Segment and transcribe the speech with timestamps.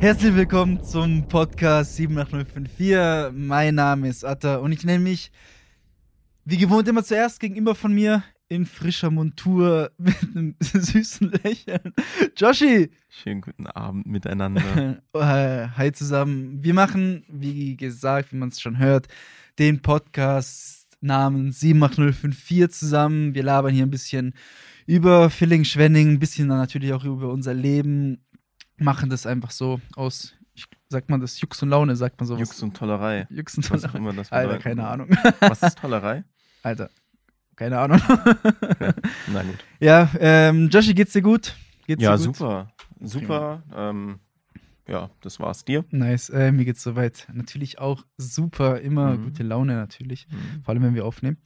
[0.00, 3.32] Herzlich willkommen zum Podcast 78054.
[3.32, 5.30] Mein Name ist Atta und ich nenne mich,
[6.44, 11.92] wie gewohnt, immer zuerst gegenüber von mir in frischer Montur mit einem süßen Lächeln.
[12.36, 12.90] Joshi!
[13.08, 15.00] Schönen guten Abend miteinander.
[15.14, 16.62] Äh, Hi zusammen.
[16.62, 19.08] Wir machen, wie gesagt, wie man es schon hört,
[19.58, 23.34] den Podcast namens 78054 zusammen.
[23.34, 24.34] Wir labern hier ein bisschen
[24.88, 28.24] über Filling-Schwenning, ein bisschen natürlich auch über unser Leben.
[28.78, 32.40] Machen das einfach so aus, ich, sagt man das, Jux und Laune, sagt man sowas.
[32.40, 33.26] Jux und Tollerei.
[33.28, 33.98] Jux und Was auch Tollerei.
[33.98, 34.86] immer das Alter, keine.
[34.88, 35.10] Ahnung.
[35.40, 36.24] Was ist Tollerei?
[36.62, 36.88] Alter,
[37.54, 38.00] keine Ahnung.
[39.26, 39.58] Na gut.
[39.78, 41.54] ja, ähm, Joshi, geht's dir gut?
[41.86, 42.36] Geht's Ja, dir gut?
[42.36, 42.72] super.
[43.00, 43.62] Super.
[43.76, 44.20] Ähm,
[44.88, 45.84] ja, das war's dir.
[45.90, 47.28] Nice, äh, mir geht's soweit.
[47.32, 49.24] Natürlich auch super, immer Mhm.
[49.24, 50.62] gute Laune natürlich, Mhm.
[50.64, 51.36] vor allem wenn wir aufnehmen.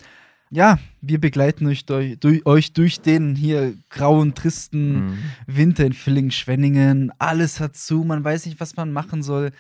[0.55, 5.19] Ja, wir begleiten euch durch, durch, euch durch den hier grauen, tristen Mhm.
[5.47, 7.11] Winter in Villingen-Schwenningen.
[7.19, 9.53] Alles hat zu, man weiß nicht, was man machen soll.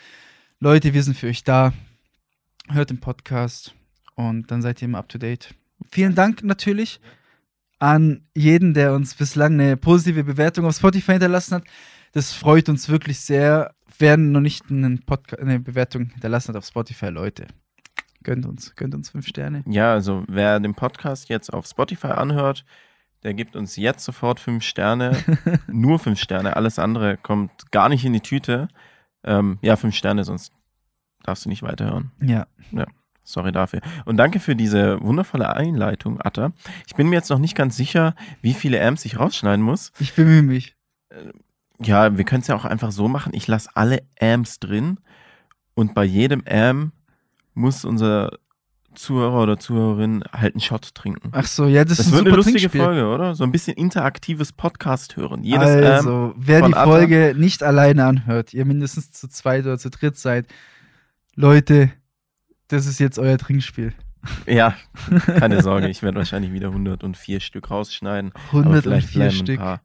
[0.61, 1.73] Leute, wir sind für euch da.
[2.69, 3.75] Hört den Podcast
[4.17, 5.55] und dann seid ihr immer up to date.
[5.91, 7.01] Vielen Dank natürlich
[7.79, 11.65] an jeden, der uns bislang eine positive Bewertung auf Spotify hinterlassen hat.
[12.13, 13.75] Das freut uns wirklich sehr.
[13.99, 17.47] Werden noch nicht einen Podca eine Bewertung hinterlassen hat auf Spotify, Leute.
[18.23, 19.63] Gönnt uns, gönnt uns fünf Sterne.
[19.67, 22.65] Ja, also wer den Podcast jetzt auf Spotify anhört,
[23.23, 25.17] der gibt uns jetzt sofort fünf Sterne.
[25.67, 26.57] Nur fünf Sterne.
[26.57, 28.69] Alles andere kommt gar nicht in die Tüte.
[29.25, 30.53] Ähm, ja, fünf Sterne, sonst
[31.23, 32.11] darfst du nicht weiterhören.
[32.21, 32.47] Ja,
[33.25, 33.81] Sorry dafür.
[34.05, 36.53] Und danke für diese wundervolle Einleitung, Atta.
[36.87, 39.93] Ich bin mir jetzt noch nicht ganz sicher, wie viele Amps ich rausschneiden muss.
[40.01, 40.77] ich bemühe mich.
[41.79, 43.33] Ja, wir können es ja auch einfach so machen.
[43.35, 44.99] Ich lasse alle Amps drin
[45.75, 46.93] und bei jedem Amp
[47.55, 48.31] muss unser
[48.95, 51.31] Zuhörer oder Zuhörerin halt einen Shot trinken.
[51.33, 52.81] Ach so, ja, das, Das ist ein wird eine lustige Trinkspiel.
[52.83, 53.35] Folge, oder?
[53.35, 55.43] So ein bisschen interaktives Podcast hören.
[55.45, 56.85] Jedes also, wer von die Atta.
[56.85, 60.47] Folge nicht alleine anhört, ihr mindestens zu zweit oder zu dritt seid,
[61.35, 61.91] Leute,
[62.69, 63.95] das ist jetzt euer Trinkspiel.
[64.47, 64.77] Ja,
[65.27, 68.33] keine Sorge, ich werde wahrscheinlich wieder 104 Stück rausschneiden.
[68.51, 69.59] aber 104 vielleicht bleiben ein Stück.
[69.59, 69.81] paar-.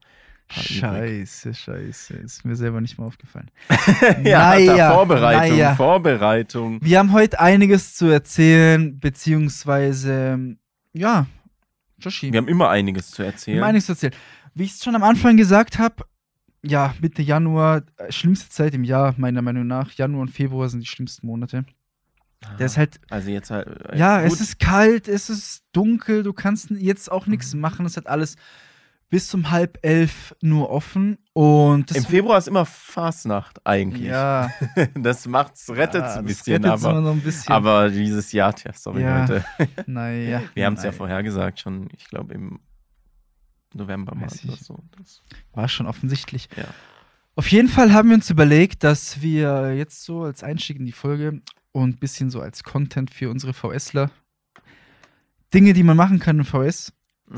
[0.50, 2.14] Scheiße, scheiße.
[2.16, 3.52] Ist mir selber nicht mal aufgefallen.
[4.24, 5.76] ja, Naja, Vorbereitung, naja.
[5.76, 6.80] Vorbereitung.
[6.82, 10.56] Wir haben heute einiges zu erzählen, beziehungsweise,
[10.94, 11.26] ja,
[12.00, 13.58] Joshi, Wir haben immer einiges zu wir erzählen.
[13.60, 14.14] haben einiges zu erzählen.
[14.54, 16.06] Wie ich es schon am Anfang gesagt habe,
[16.64, 19.92] ja, Mitte Januar, äh, schlimmste Zeit im Jahr, meiner Meinung nach.
[19.94, 21.66] Januar und Februar sind die schlimmsten Monate.
[22.60, 23.68] Der ist halt also jetzt halt.
[23.90, 24.32] äh, Ja, gut.
[24.32, 27.62] es ist kalt, es ist dunkel, du kannst jetzt auch nichts Mhm.
[27.62, 27.86] machen.
[27.86, 28.36] Es hat alles
[29.10, 31.18] bis zum halb elf nur offen.
[31.34, 34.08] Und das Im Februar ist immer Fastnacht eigentlich.
[34.08, 34.52] Ja,
[34.96, 37.52] Das macht's, rettet's ja, ein das bisschen, immer aber, noch ein bisschen.
[37.54, 39.46] aber dieses Jahr, tja, sorry Ja, Leute.
[39.88, 40.42] naja.
[40.54, 42.60] Wir haben es ja vorhergesagt, schon, ich glaube im
[43.74, 44.80] November mal oder so.
[44.98, 45.22] Das,
[45.54, 46.50] War schon offensichtlich.
[46.58, 46.66] Ja.
[47.36, 50.92] Auf jeden Fall haben wir uns überlegt, dass wir jetzt so als Einstieg in die
[50.92, 51.42] Folge
[51.72, 54.10] und ein bisschen so als Content für unsere VSler
[55.54, 56.94] Dinge, die man machen kann in VS,
[57.30, 57.38] Mhm.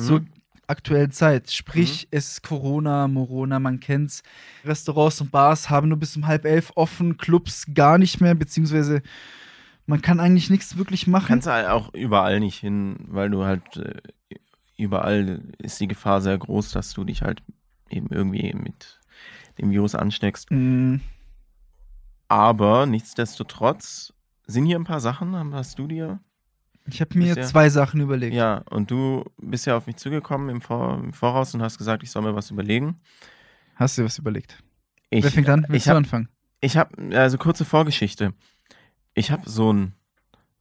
[0.70, 1.52] Aktuellen Zeit.
[1.52, 4.24] Sprich, es ist Corona, Morona, man kennt's.
[4.64, 9.02] Restaurants und Bars haben nur bis um halb elf offen, Clubs gar nicht mehr, beziehungsweise
[9.86, 11.28] man kann eigentlich nichts wirklich machen.
[11.28, 14.02] kannst halt auch überall nicht hin, weil du halt äh,
[14.78, 17.42] überall ist die Gefahr sehr groß, dass du dich halt
[17.90, 19.00] eben irgendwie mit
[19.58, 20.52] dem Virus ansteckst.
[20.52, 20.98] Mm,
[22.28, 24.14] Aber nichtsdestotrotz
[24.46, 26.20] sind hier ein paar Sachen, hast du dir
[26.94, 28.34] ich habe mir ja- zwei Sachen überlegt.
[28.36, 32.04] Ja, und du bist ja auf mich zugekommen im, Vor im Voraus und hast gesagt,
[32.04, 33.00] ich soll mir was überlegen.
[33.76, 34.62] Hast du dir was überlegt?
[35.10, 35.62] Ich, Wer fängt an?
[35.68, 36.30] Willst ich du hab- anfangen?
[36.62, 38.34] Ich habe, also kurze Vorgeschichte.
[39.14, 39.94] Ich habe so ein,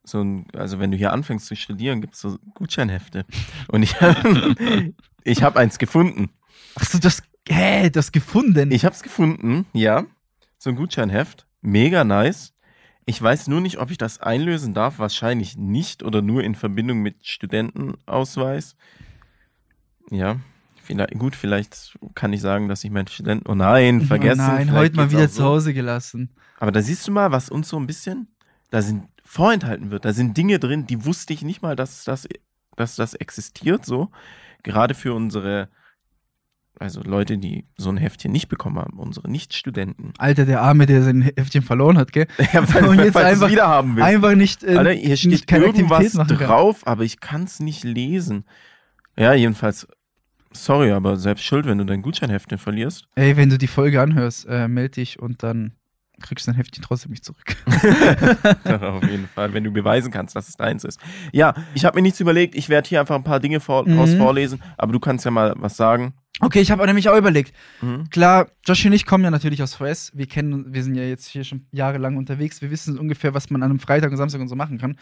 [0.04, 3.24] so ein, also wenn du hier anfängst zu studieren, gibt es so Gutscheinhefte.
[3.68, 4.54] Und ich habe
[5.24, 6.30] ich hab eins gefunden.
[6.76, 8.70] Achso, das, hä, das gefunden.
[8.70, 10.04] Ich habe es gefunden, ja.
[10.58, 11.46] So ein Gutscheinheft.
[11.60, 12.54] Mega nice.
[13.08, 14.98] Ich weiß nur nicht, ob ich das einlösen darf.
[14.98, 18.76] Wahrscheinlich nicht oder nur in Verbindung mit Studentenausweis.
[20.10, 20.36] Ja.
[20.82, 23.50] Vielleicht, gut, vielleicht kann ich sagen, dass ich meinen Studenten.
[23.50, 24.42] Oh nein, vergessen.
[24.42, 25.44] Oh nein, heute mal wieder auch zu so.
[25.44, 26.28] Hause gelassen.
[26.58, 28.28] Aber da siehst du mal, was uns so ein bisschen,
[28.68, 30.04] da sind vorenthalten wird.
[30.04, 32.28] Da sind Dinge drin, die wusste ich nicht mal, dass das,
[32.76, 34.10] dass das existiert so.
[34.62, 35.70] Gerade für unsere,
[36.80, 40.12] also Leute, die so ein Heftchen nicht bekommen haben, unsere Nicht-Studenten.
[40.18, 42.26] Alter, der Arme, der sein Heftchen verloren hat, gell?
[42.52, 44.06] Ja, Und jetzt einfach- wieder haben willst.
[44.08, 48.44] Einfach nicht, äh, Alter, hier steht keine irgendwas drauf, aber ich kann es nicht lesen.
[49.16, 49.88] Ja, jedenfalls,
[50.52, 53.06] sorry, aber selbst schuld, wenn du dein Gutscheinheftchen verlierst.
[53.16, 55.72] Ey, wenn du die Folge anhörst, äh, melde dich und dann
[56.20, 57.56] kriegst du dein Heftchen trotzdem nicht zurück.
[58.80, 61.00] Auf jeden Fall, wenn du beweisen kannst, dass es deins ist.
[61.32, 62.54] Ja, ich habe mir nichts überlegt.
[62.54, 64.16] Ich werde hier einfach ein paar Dinge vor, Mhm.
[64.18, 66.14] vorlesen, aber du kannst ja mal was sagen.
[66.40, 67.52] Okay, ich habe nämlich auch überlegt.
[67.80, 68.08] Mhm.
[68.10, 70.12] Klar, Josh und ich kommen ja natürlich aus VS.
[70.14, 72.62] Wir kennen, wir sind ja jetzt hier schon jahrelang unterwegs.
[72.62, 74.96] Wir wissen ungefähr, was man an einem Freitag und Samstag und so machen kann.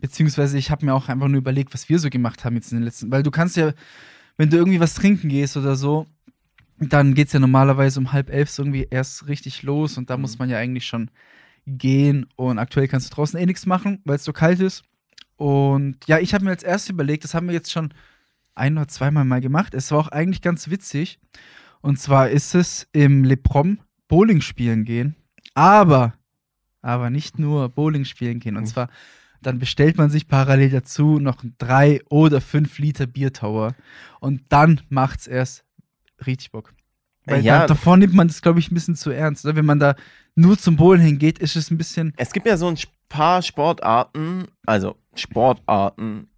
[0.00, 2.78] Beziehungsweise ich habe mir auch einfach nur überlegt, was wir so gemacht haben jetzt in
[2.78, 3.10] den letzten.
[3.10, 3.72] Weil du kannst ja,
[4.36, 6.06] wenn du irgendwie was trinken gehst oder so,
[6.80, 10.38] dann geht's ja normalerweise um halb elf so irgendwie erst richtig los und da muss
[10.38, 11.10] man ja eigentlich schon
[11.66, 12.26] gehen.
[12.36, 14.82] Und aktuell kannst du draußen eh nichts machen, weil es so kalt ist.
[15.36, 17.92] Und ja, ich habe mir als erstes überlegt, das haben wir jetzt schon
[18.54, 19.74] ein oder zweimal mal gemacht.
[19.74, 21.18] Es war auch eigentlich ganz witzig.
[21.80, 23.78] Und zwar ist es im Le Prom
[24.08, 25.16] Bowling spielen gehen.
[25.54, 26.14] Aber,
[26.82, 28.56] aber nicht nur Bowling spielen gehen.
[28.56, 28.68] Und Mhm.
[28.68, 28.88] zwar,
[29.40, 33.74] dann bestellt man sich parallel dazu noch einen drei oder fünf Liter Biertower.
[34.20, 35.64] Und dann macht's erst
[36.26, 36.72] richtig Bock.
[37.26, 37.60] Weil Ja.
[37.60, 39.44] da, davor nimmt man das, glaube ich, ein bisschen zu ernst.
[39.44, 39.56] Oder?
[39.56, 39.94] Wenn man da
[40.34, 42.14] nur zum Bowlen hingeht, ist es ein bisschen.
[42.16, 42.78] Es gibt ja so ein
[43.08, 46.28] paar Sportarten, also Sportarten,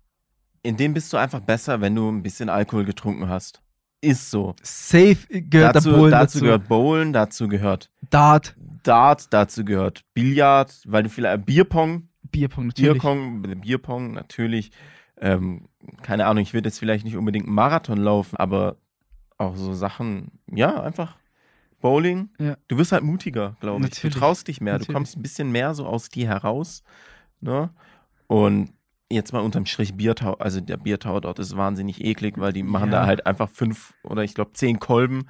[0.63, 3.63] in denen bist du einfach besser, wenn du ein bisschen Alkohol getrunken hast.
[4.01, 4.55] Ist so.
[4.63, 6.45] Safe gehört dazu, Bowlen dazu dazu.
[6.45, 12.93] gehört Bowlen, dazu gehört Dart, Dart, dazu gehört Billard, weil du vielleicht Bierpong, Bierpong natürlich.
[12.95, 14.73] Bierpong, Bierpong natürlich.
[15.21, 15.69] Ähm,
[16.03, 18.77] keine Ahnung, ich würde jetzt vielleicht nicht unbedingt einen Marathon laufen, aber
[19.43, 21.17] auch so Sachen, ja, einfach
[21.81, 22.31] Bowling.
[22.39, 22.57] Ja.
[22.69, 24.01] Du wirst halt mutiger, glaube ich.
[24.01, 24.89] Du traust dich mehr, Natürlich.
[24.89, 26.83] du kommst ein bisschen mehr so aus dir heraus.
[27.41, 27.71] Ne?
[28.29, 28.73] Und
[29.11, 32.91] jetzt mal unterm Strich Biertau, also der Biertau dort ist wahnsinnig eklig, weil die machen
[32.93, 33.01] Ja.
[33.01, 35.29] da halt einfach fünf oder ich glaube zehn Kolben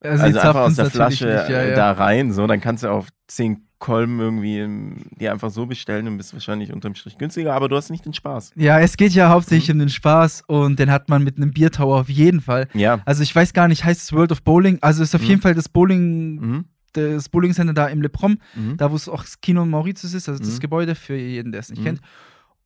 [0.00, 2.88] Also, also einfach aus der Flasche nicht, ja, äh, da rein, so, dann kannst du
[2.90, 7.54] auf 10 Kolben irgendwie ähm, die einfach so bestellen und bist wahrscheinlich unterm Strich günstiger,
[7.54, 8.52] aber du hast nicht den Spaß.
[8.56, 9.32] Ja, es geht ja Mhm.
[9.32, 12.66] hauptsächlich um den Spaß und den hat man mit einem Biertower auf jeden Fall.
[12.74, 13.00] Ja.
[13.04, 14.78] Also ich weiß gar nicht, heißt es World of Bowling?
[14.80, 15.28] Also ist auf Mhm.
[15.28, 16.64] jeden Fall das Bowling, Mhm.
[16.94, 18.76] das Bowling Center da im Le Prom, Mhm.
[18.78, 20.60] da wo es auch das Kino Mauritius ist, also das Mhm.
[20.60, 21.84] Gebäude für jeden, der es nicht Mhm.
[21.84, 22.00] kennt.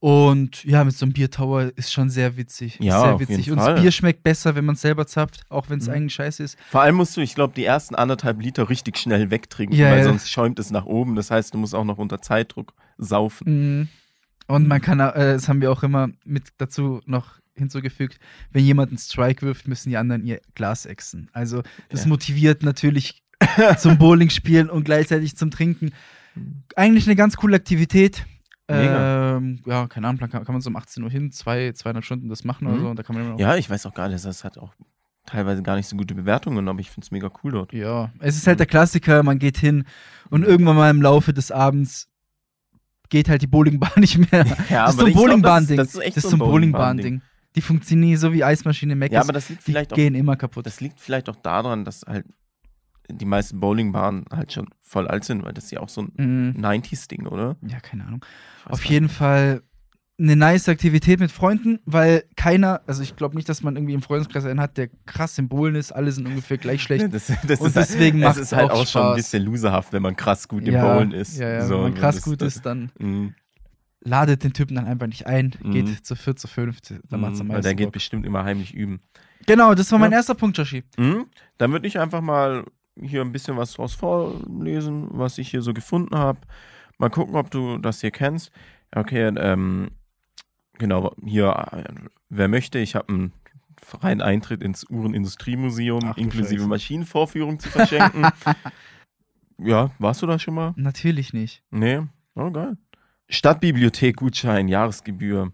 [0.02, 2.76] Und ja, mit so einem Biertower ist schon sehr witzig.
[2.80, 3.46] Ja, sehr auf witzig.
[3.46, 3.74] jeden Und Fall.
[3.74, 5.92] das Bier schmeckt besser, wenn man es selber zapft, auch wenn es Mhm.
[5.94, 6.58] eigentlich scheiße ist.
[6.70, 9.98] Vor allem musst du, ich glaube, die ersten anderthalb Liter richtig schnell wegtrinken, Ja, weil
[9.98, 10.04] ja.
[10.04, 11.14] sonst schäumt es nach oben.
[11.14, 13.78] Das heißt, du musst auch noch unter Zeitdruck saufen.
[13.78, 13.88] Mhm.
[14.48, 18.18] Und man kann, äh, das haben wir auch immer mit dazu noch hinzugefügt,
[18.50, 21.30] wenn jemand einen Strike wirft, müssen die anderen ihr Glas exen.
[21.32, 22.08] Also das Ja.
[22.08, 23.22] motiviert natürlich
[23.78, 25.92] zum Bowling spielen und gleichzeitig zum Trinken.
[26.74, 28.26] Eigentlich eine ganz coole Aktivität.
[28.68, 29.36] Mega.
[29.36, 32.28] Ähm, ja, keine Ahnung, kann, kann man so um 18 Uhr hin, zwei, zweieinhalb Stunden
[32.28, 32.80] das machen oder Mhm.
[32.80, 32.88] so.
[32.90, 34.72] Und da kann man immer noch Ja, ich weiß auch gar nicht, das hat auch
[35.26, 37.72] teilweise gar nicht so gute Bewertungen, aber ich finde es mega cool dort.
[37.72, 39.84] Ja, es ist halt der Klassiker, man geht hin
[40.30, 42.08] und irgendwann mal im Laufe des Abends
[43.08, 44.44] geht halt die Bowlingbahn nicht mehr.
[44.70, 45.76] Ja, das ist so ein Bowlingbahn-Ding.
[45.76, 47.18] Das, das ist echt Das ist so ein Bowlingbahn-Ding.
[47.20, 47.22] Bowlingbahn-Ding.
[47.54, 49.12] Die funktionieren so wie Eismaschine Mac.
[49.12, 50.64] Ja, aber das liegt die vielleicht auch gehen immer kaputt.
[50.64, 52.24] Das liegt vielleicht auch daran, dass halt
[53.16, 56.12] die meisten Bowlingbahnen halt schon voll alt sind, weil das ist ja auch so ein
[56.54, 56.60] Mhm.
[56.60, 57.56] 90s-Ding, oder?
[57.66, 58.24] Ja, keine Ahnung.
[58.66, 59.62] Auf jeden Fall
[60.18, 64.02] eine nice Aktivität mit Freunden, weil keiner, also ich glaube nicht, dass man irgendwie im
[64.02, 65.90] Freundeskreis einen hat, der krass im Bowlen ist.
[65.90, 67.10] Alle sind ungefähr gleich schlecht.
[67.10, 67.12] nicht.
[67.28, 69.42] Das, das Und ist deswegen halt, macht's es ist halt auch auch schon ein bisschen
[69.42, 71.38] loserhaft, wenn man krass gut im ja, Bowlen ist.
[71.38, 73.34] Ja, ja, So, wenn man krass gut das- ist, dann Mhm.
[74.04, 75.70] ladet den Typen dann einfach nicht ein, Mhm.
[75.72, 77.92] geht zu viert, zu fünft, dann macht's am Mhm, weil meisten der geht Bock.
[77.94, 79.00] bestimmt immer heimlich üben.
[79.46, 80.84] Genau, das war mein erster Punkt, Joshi.
[81.58, 82.64] Dann würde ich einfach mal
[83.00, 86.40] hier ein bisschen was draus vorlesen, was ich hier so gefunden habe.
[86.98, 88.50] Mal gucken, ob du das hier kennst.
[88.94, 89.90] Okay, ähm,
[90.78, 91.84] genau, hier, äh,
[92.28, 93.32] wer möchte, ich habe einen
[93.82, 96.68] freien Eintritt ins Uhrenindustriemuseum inklusive Scheiße.
[96.68, 98.26] Maschinenvorführung zu verschenken.
[99.58, 100.72] ja, warst du da schon mal?
[100.76, 101.62] Natürlich nicht.
[101.70, 102.02] Nee,
[102.34, 102.76] oh geil.
[103.28, 105.52] Stadtbibliothek Gutschein, Jahresgebühr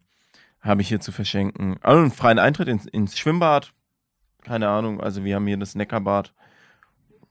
[0.61, 1.77] habe ich hier zu verschenken.
[1.81, 3.73] Also einen freien Eintritt ins, ins Schwimmbad.
[4.43, 6.35] Keine Ahnung, also wir haben hier das Neckarbad.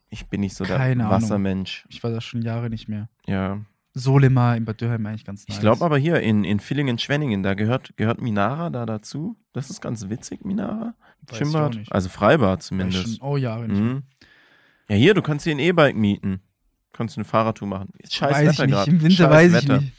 [0.10, 1.22] Ich bin nicht so der Keine Ahnung.
[1.22, 1.86] Wassermensch.
[1.90, 3.10] Ich war da schon Jahre nicht mehr.
[3.26, 3.60] Ja.
[3.94, 5.58] Solema in Bad Dürheim eigentlich ganz nice.
[5.58, 9.36] Ich glaube aber hier in, in Villingen-Schwenningen, da gehört, gehört Minara da dazu.
[9.54, 10.94] Das ist ganz witzig, Minara.
[10.94, 11.76] Weiß ich auch Schwimmbad.
[11.76, 11.92] nicht.
[11.92, 13.18] Also Freibad ich zumindest.
[13.18, 13.82] schon, oh, Jahre nicht.
[13.82, 14.04] Mhm.
[14.88, 16.42] Ja, hier, du kannst hier ein E-Bike mieten.
[16.94, 17.90] Kannst eine Fahrradtour machen.
[18.10, 18.92] Scheiß weiß ich Wetter gerade.
[18.92, 19.82] Im Winter scheiß weiß ich Wetter.
[19.82, 19.94] nicht.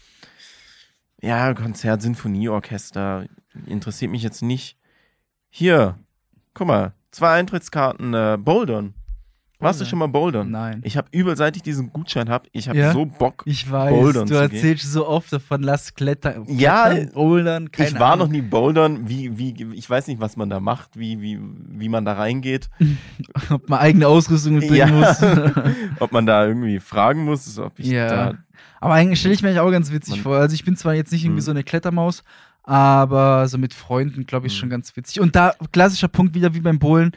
[1.21, 3.27] Ja, Konzert, Sinfonieorchester.
[3.67, 4.79] Interessiert mich jetzt nicht.
[5.51, 5.99] Hier,
[6.55, 8.95] guck mal, zwei Eintrittskarten, äh, Bouldern.
[9.61, 10.51] Warst du schon mal Bouldern?
[10.53, 10.81] Nein.
[10.85, 12.93] Ich habe übel, seit ich diesen Gutschein habe, ich habe Ja?
[12.93, 13.43] so Bock.
[13.45, 16.45] Ich weiß, Bouldern du zu erzählst so oft davon, lass klettern.
[16.47, 18.27] Ja, klettern, bouldern, keine ich war Ahnung.
[18.29, 21.89] noch nie Bouldern, wie, wie, ich weiß nicht, was man da macht, wie, wie, wie
[21.89, 22.71] man da reingeht.
[23.51, 24.87] Ob man eigene Ausrüstung mitbringen Ja.
[24.87, 25.23] muss.
[25.99, 28.09] Ob man da irgendwie fragen muss, ob ich Ja.
[28.09, 28.35] da.
[28.81, 30.37] Aber eigentlich stelle ich mir auch ganz witzig Man- vor.
[30.37, 31.45] Also ich bin zwar jetzt nicht irgendwie Mhm.
[31.47, 32.23] so eine Klettermaus,
[32.63, 34.59] aber so mit Freunden, glaube ich, Mhm.
[34.59, 35.21] schon ganz witzig.
[35.21, 37.11] Und da, klassischer Punkt wieder wie beim Bowlen,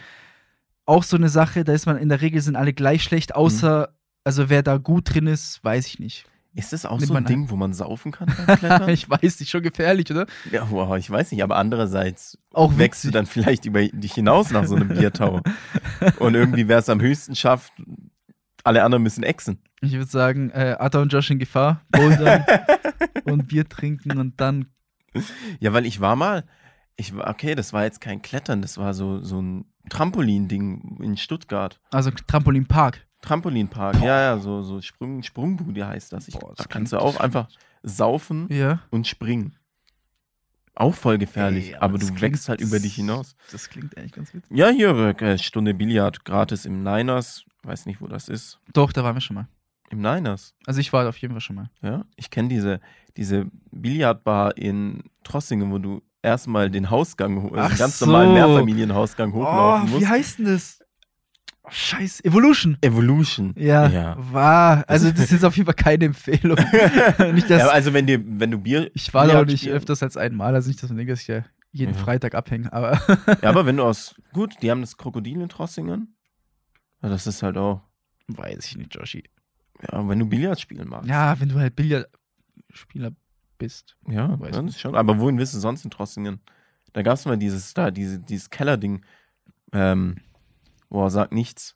[0.85, 3.89] auch so eine Sache, da ist man in der Regel sind alle gleich schlecht, außer
[4.23, 6.25] also wer da gut drin ist, weiß ich nicht.
[6.53, 7.27] Ist das auch Nimmt so ein man ein.
[7.27, 8.89] Ding, wo man saufen kann beim Klettern?
[8.89, 10.25] ich weiß nicht, schon gefährlich, oder?
[10.51, 13.13] ja, wow, ich weiß nicht, aber andererseits Auch wächst du witzig.
[13.13, 15.41] dann vielleicht über dich hinaus nach so einem Biertau.
[16.19, 17.71] Und irgendwie, wer es am höchsten schafft,
[18.65, 19.59] alle anderen müssen exen.
[19.81, 22.45] Ich würde sagen, äh, Atta und Josh in Gefahr, bouldern
[23.25, 24.67] und Bier trinken und dann.
[25.59, 26.43] Ja, weil ich war mal,
[26.97, 31.17] ich war, okay, das war jetzt kein Klettern, das war so, so ein Trampolin-Ding in
[31.17, 31.79] Stuttgart.
[31.91, 33.05] Also Trampolinpark.
[33.21, 36.27] Trampolinpark, ja, ja, so, so Sprung, Sprungbude heißt das.
[36.27, 37.47] Ich, Boah, das da kannst du auch einfach
[37.83, 38.79] saufen Ja.
[38.89, 39.57] und springen.
[40.73, 43.35] Auch voll gefährlich, Ey, aber, das du wächst halt über dich hinaus.
[43.51, 44.49] Das klingt eigentlich ganz witzig.
[44.57, 44.89] Ja, hier,
[45.21, 47.43] äh, Stunde Billard gratis im Niners.
[47.63, 48.59] Weiß nicht, wo das ist.
[48.73, 49.47] Doch, da waren wir schon mal.
[49.89, 51.69] Im Niners, Also ich war auf jeden Fall schon mal.
[51.81, 52.05] ja.
[52.15, 52.79] Ich kenne diese,
[53.17, 58.05] diese Billardbar in Trossingen, wo du erstmal den Hausgang, Ach einen ganz so.
[58.05, 60.01] normalen Mehrfamilienhausgang hochlaufen Oh, musst.
[60.01, 60.79] wie heißt denn das?
[61.63, 62.77] Oh, Scheiße, Evolution.
[62.81, 63.53] Evolution.
[63.57, 64.15] Ja, Ja.
[64.17, 64.83] war.
[64.87, 66.57] Also das ist auf jeden Fall keine Empfehlung.
[67.33, 68.89] nicht, dass ja, also wenn, dir, wenn du Bier.
[68.95, 71.11] ich war da auch Billard nicht spielen- öfters als einmal, also nicht, dass man denkt,
[71.11, 71.99] dass ich ja jeden Ja.
[71.99, 72.99] Freitag abhänge, aber
[73.41, 74.15] Ja, aber wenn du aus.
[74.33, 76.15] Gut, die haben das Krokodil in Trossingen.
[77.01, 77.81] Ja, das ist halt auch.
[78.27, 79.23] weiß ich nicht, Joshi.
[79.91, 81.09] Ja, wenn du Billard spielen magst.
[81.09, 83.11] Ja, wenn du halt Billardspieler
[83.61, 83.95] bist.
[84.07, 84.75] Ja, Weiß nicht.
[84.75, 84.95] ist schon.
[84.95, 86.39] Aber wohin willst du sonst in Trossingen?
[86.93, 89.05] Da gab es mal dieses, da, diese, dieses Kellerding.
[89.71, 90.17] Ähm,
[90.89, 91.75] boah, sag nichts.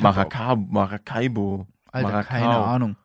[0.00, 0.66] Maracaibo.
[0.72, 1.66] Maracaibo.
[1.90, 2.28] Alter, Maracau.
[2.28, 2.96] keine Ahnung.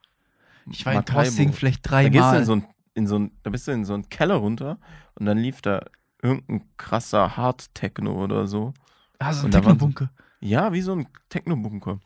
[0.72, 1.22] Ich war in Maracaibo.
[1.24, 2.40] Trossing vielleicht Da gehst du dreimal.
[2.40, 4.80] in so ein, in so ein, da bist du in so einen Keller runter
[5.16, 5.86] und dann lief da
[6.22, 8.74] irgendein krasser Hard-Techno oder so.
[9.20, 10.10] ah, so ein da Technobunker.
[10.40, 12.00] Ja, wie so ein Techno-Bunker.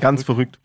[0.00, 0.60] Ganz verrückt.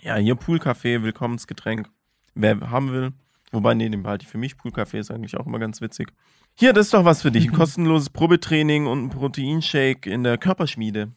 [0.00, 1.88] Ja, hier Poolcafé, Willkommensgetränk.
[2.34, 3.12] Wer haben will.
[3.52, 4.54] Wobei, nee, den behalte ich für mich.
[4.54, 6.12] Poolcafé ist eigentlich auch immer ganz witzig.
[6.54, 7.48] Hier, das ist doch was für dich.
[7.48, 11.12] Ein kostenloses Probetraining und ein Proteinshake in der Körperschmiede.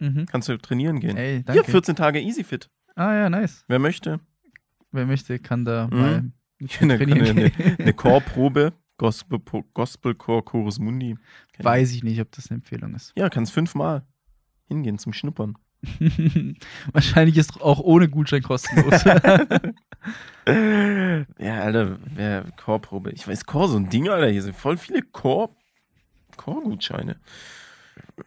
[0.00, 0.26] Mhm.
[0.26, 1.16] Kannst du trainieren gehen.
[1.16, 1.70] Ey, Hier, danke.
[1.70, 2.68] 14 Tage EasyFit.
[2.96, 3.64] ah ja, nice.
[3.68, 4.20] Wer möchte.
[4.92, 5.98] Wer möchte, kann da Mhm.
[5.98, 6.32] mal
[6.80, 8.72] Eine, eine, eine Chorprobe.
[8.98, 9.40] Gospel,
[9.72, 11.16] Gospelchor Chorus Mundi.
[11.58, 13.14] Weiß ich nicht, ob das eine Empfehlung ist.
[13.16, 14.02] Ja, kannst fünfmal
[14.66, 15.56] hingehen zum Schnuppern.
[16.92, 19.04] Wahrscheinlich ist auch ohne Gutschein kostenlos.
[20.46, 23.10] Ja, Alter, wer Chorprobe.
[23.12, 24.28] Ich weiß, Chor, so ein Ding, Alter.
[24.28, 25.54] Hier sind voll viele Chor,
[26.36, 27.16] Chorgutscheine.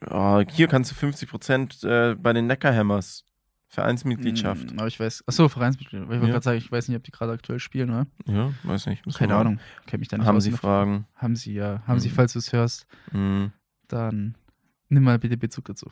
[0.09, 3.25] Ja, hier kannst du 50% äh, bei den Neckarhammers.
[3.67, 4.71] Vereinsmitgliedschaft.
[4.71, 6.03] Mm, Aber ich weiß, achso, Vereinsmitglied.
[6.03, 6.31] Ich wollte Ja.
[6.33, 8.05] gerade sagen, ich weiß nicht, ob die gerade aktuell spielen, oder?
[8.27, 9.03] Ja, weiß nicht.
[9.17, 9.59] Keine Ahnung.
[9.87, 10.39] Kenn mich da nicht Haben.
[10.41, 11.07] Sie Fragen?
[11.15, 11.81] Haben sie, ja.
[11.87, 12.13] Haben sie, Mhm.
[12.13, 13.51] falls du es hörst, Mhm.
[13.87, 14.35] dann
[14.89, 15.89] nimm mal bitte Bezug dazu.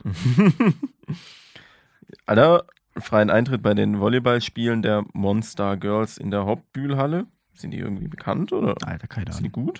[2.25, 2.65] Alter,
[2.98, 7.27] freien Eintritt bei den Volleyballspielen der Monster Girls in der Hauptbühlhalle.
[7.53, 9.68] Sind die irgendwie bekannt oder Alter, keine sind die Ahnung.
[9.68, 9.80] gut?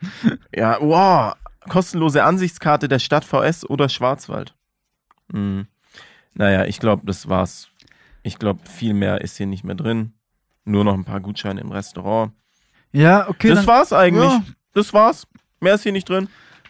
[0.54, 1.34] ja, wow.
[1.68, 4.54] Kostenlose Ansichtskarte der Stadt VS oder Schwarzwald.
[5.32, 5.66] Mhm.
[6.34, 7.68] Naja, ich glaube, das war's.
[8.22, 10.14] Ich glaube, viel mehr ist hier nicht mehr drin.
[10.64, 12.32] Nur noch ein paar Gutscheine im Restaurant.
[12.92, 13.48] Ja, okay.
[13.48, 14.30] das war's eigentlich.
[14.30, 14.42] Ja.
[14.72, 15.26] Das war's.
[15.60, 16.28] Mehr ist hier nicht drin.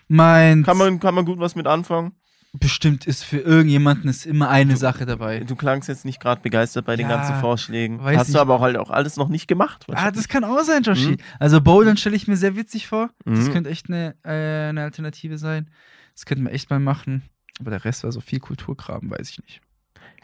[0.09, 2.13] mein Kann man, kann man gut was mit anfangen.
[2.53, 5.41] Bestimmt ist für irgendjemanden ist immer eine Sache dabei.
[5.41, 8.03] Du klangst jetzt nicht gerade begeistert bei den Ja, ganzen Vorschlägen.
[8.03, 8.35] Hast nicht.
[8.35, 9.85] du aber auch halt auch alles noch nicht gemacht.
[9.93, 11.13] Ah, das kann auch sein, Joshi.
[11.13, 11.17] Mhm.
[11.39, 13.11] Also Bouldern stelle ich mir sehr witzig vor.
[13.25, 13.53] Das Mhm.
[13.53, 15.71] könnte echt eine, äh, eine Alternative sein.
[16.15, 17.23] Das könnten wir echt mal machen.
[17.61, 19.61] Aber der Rest war so viel Kulturkram, weiß ich nicht.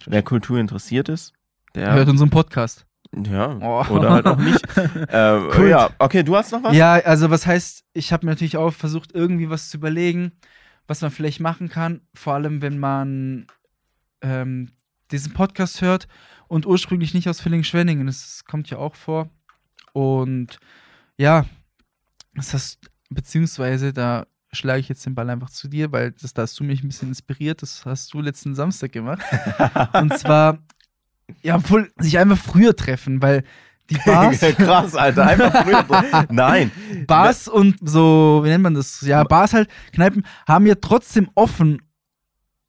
[0.07, 1.33] Wer Kultur interessiert ist,
[1.75, 1.93] der.
[1.95, 2.87] Hört unseren Podcast.
[3.15, 3.85] Ja, Oh.
[3.95, 4.63] oder halt auch nicht.
[5.09, 5.71] äh, Kult.
[5.71, 6.75] ja, okay, du hast noch was?
[6.75, 10.33] Ja, also was heißt, ich habe mir natürlich auch versucht, irgendwie was zu überlegen,
[10.87, 12.01] was man vielleicht machen kann.
[12.15, 13.47] Vor allem, wenn man
[14.23, 14.73] ähm,
[15.11, 16.09] diesen Podcast hört
[16.49, 18.07] und ursprünglich nicht aus Villingen-Schwenningen.
[18.07, 19.31] Das kommt ja auch vor.
[19.93, 20.59] Und
[21.17, 21.47] ja,
[22.35, 26.43] das hast, beziehungsweise da schlage ich jetzt den Ball einfach zu dir, weil das, da
[26.43, 27.63] hast du mich ein bisschen inspiriert.
[27.63, 29.23] Das hast du letzten Samstag gemacht.
[29.93, 30.59] Und zwar,
[31.43, 33.45] ja, obwohl sich einfach früher treffen, weil
[33.91, 34.41] die Bars.
[34.57, 36.27] Krass, Alter, einfach früher.
[36.31, 36.71] Nein.
[37.07, 39.01] Bars und so, wie nennt man das?
[39.03, 41.81] Ja, Bars halt, Kneipen haben ja trotzdem offen,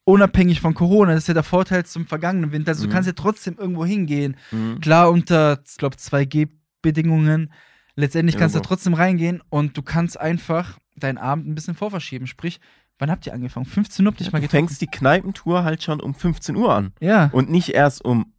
[0.06, 1.14] unabhängig von Corona.
[1.14, 2.70] Das ist ja der Vorteil zum vergangenen Winter.
[2.72, 2.90] Also Mhm.
[2.90, 4.36] du kannst ja trotzdem irgendwo hingehen.
[4.52, 4.80] Mhm.
[4.80, 7.52] Klar, unter, ich glaube, 2G-Bedingungen.
[7.96, 12.28] Letztendlich Ja, kannst du trotzdem reingehen und du kannst einfach deinen Abend ein bisschen vorverschieben.
[12.28, 12.60] Sprich,
[13.00, 13.66] wann habt ihr angefangen?
[13.66, 14.68] 15 Uhr habt ihr dich mal Du getrunken?
[14.68, 16.94] fängst die Kneipentour halt schon um 15 Uhr an.
[17.00, 17.30] Ja.
[17.34, 18.34] Und nicht erst um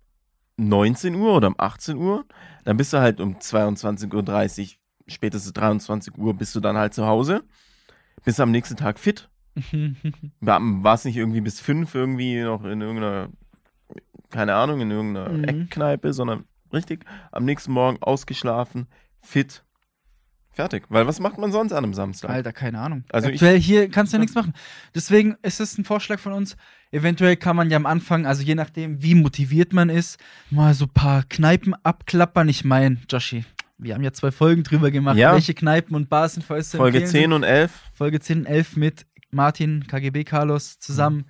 [0.59, 2.25] 19 Uhr oder um 18 Uhr.
[2.65, 7.07] Dann bist du halt um 22.30 Uhr, spätestens 23 Uhr bist du dann halt zu
[7.07, 7.43] Hause.
[8.25, 9.29] Bist am nächsten Tag fit.
[10.41, 13.29] War es nicht irgendwie bis 5 irgendwie noch in irgendeiner,
[14.31, 15.45] keine Ahnung, in irgendeiner Mhm.
[15.45, 18.87] Eckkneipe, sondern richtig am nächsten Morgen ausgeschlafen,
[19.23, 19.65] fit,
[20.51, 20.85] fertig.
[20.91, 22.31] Weil was macht man sonst an einem Samstag?
[22.31, 23.05] Alter, keine Ahnung.
[23.11, 24.53] Also ich- Aktuell hier kannst du ja nichts machen.
[24.95, 26.57] Deswegen ist es ein Vorschlag von uns.
[26.91, 30.19] Eventuell kann man ja am Anfang, also je nachdem, wie motiviert man ist,
[30.51, 32.49] mal so ein paar Kneipen abklappern.
[32.49, 33.45] Ich meine, Joshi,
[33.77, 35.33] wir haben ja zwei Folgen drüber gemacht, Ja.
[35.35, 37.73] welche Kneipen und Bars sind für euch Folge empfehlen 10 und 11.
[37.73, 37.97] sind.
[37.97, 41.27] Folge 10 und 11 mit Martin, KGB Carlos zusammen.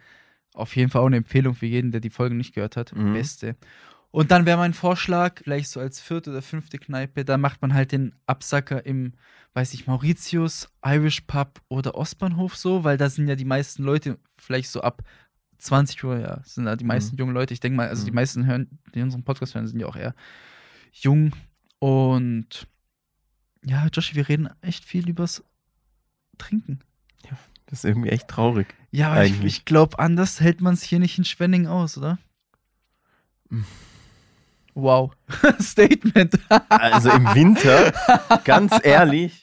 [0.54, 2.94] Auf jeden Fall auch eine Empfehlung für jeden, der die Folgen nicht gehört hat.
[2.94, 3.14] Mhm.
[3.14, 3.56] Beste.
[4.10, 7.74] Und dann wäre mein Vorschlag, vielleicht so als vierte oder fünfte Kneipe, da macht man
[7.74, 9.12] halt den Absacker im,
[9.52, 14.18] weiß ich, Mauritius, Irish Pub oder Ostbahnhof so, weil da sind ja die meisten Leute
[14.38, 15.02] vielleicht so ab
[15.58, 17.52] 20 Uhr, ja, sind da die meisten jungen Leute.
[17.54, 18.14] Ich denke mal, also die Mhm.
[18.16, 20.14] meisten hören, die unseren Podcast hören, sind ja auch eher
[20.92, 21.32] jung.
[21.80, 22.66] Und
[23.64, 25.42] ja, Joshi, wir reden echt viel übers
[26.38, 26.80] Trinken.
[27.66, 28.74] Das ist irgendwie echt traurig.
[28.92, 29.56] Ja, aber ich, Eigentlich.
[29.58, 32.18] ich glaube, anders hält man es hier nicht in Schwenning aus, oder?
[33.50, 33.60] Mm.
[34.74, 35.12] Wow.
[35.60, 36.38] Statement.
[36.70, 37.92] Also im Winter,
[38.44, 39.40] ganz ehrlich,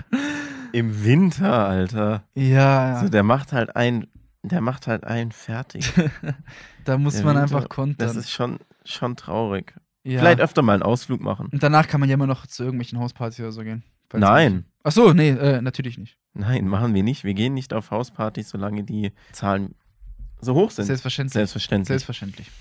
[0.72, 2.24] im Winter, Alter.
[2.34, 4.08] ja, Also der macht halt ein,
[4.48, 5.92] der macht halt einen fertig.
[6.86, 7.98] da muss der man Winter, einfach kontern.
[7.98, 9.74] Das ist schon, schon traurig.
[10.04, 10.20] ja.
[10.20, 11.50] Vielleicht öfter mal einen Ausflug machen.
[11.52, 13.84] Und danach kann man ja immer noch zu irgendwelchen Hauspartys oder so gehen.
[14.14, 16.16] Nein, Ach so, nee, äh, natürlich nicht.
[16.34, 17.24] nein, machen wir nicht.
[17.24, 19.74] Wir gehen nicht auf Hauspartys, solange die Zahlen
[20.40, 20.86] so hoch sind.
[20.86, 21.34] Selbstverständlich.
[21.34, 21.88] Selbstverständlich.
[21.88, 22.52] Selbstverständlich.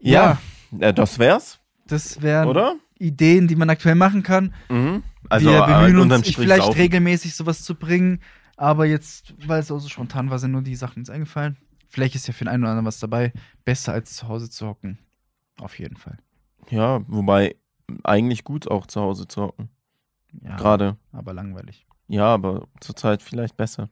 [0.00, 0.38] ja,
[0.78, 2.74] äh, das wär's, Das wären oder?
[2.98, 4.52] Ideen, die man aktuell machen kann.
[4.68, 5.02] Mhm.
[5.28, 6.80] Also wir äh, bemühen unterm uns, vielleicht saufen.
[6.80, 8.20] regelmäßig sowas zu bringen.
[8.60, 11.56] Aber jetzt, weil es auch so spontan war, sind nur die Sachen uns eingefallen.
[11.88, 13.32] Vielleicht ist ja für den einen oder anderen was dabei.
[13.64, 14.98] Besser als zu Hause zu hocken.
[15.58, 16.18] Auf jeden Fall.
[16.68, 17.56] Ja, wobei
[18.04, 19.70] eigentlich gut auch zu Hause zu hocken.
[20.44, 20.98] Ja, Gerade.
[21.10, 21.86] aber langweilig.
[22.06, 23.88] Ja, aber zurzeit vielleicht besser.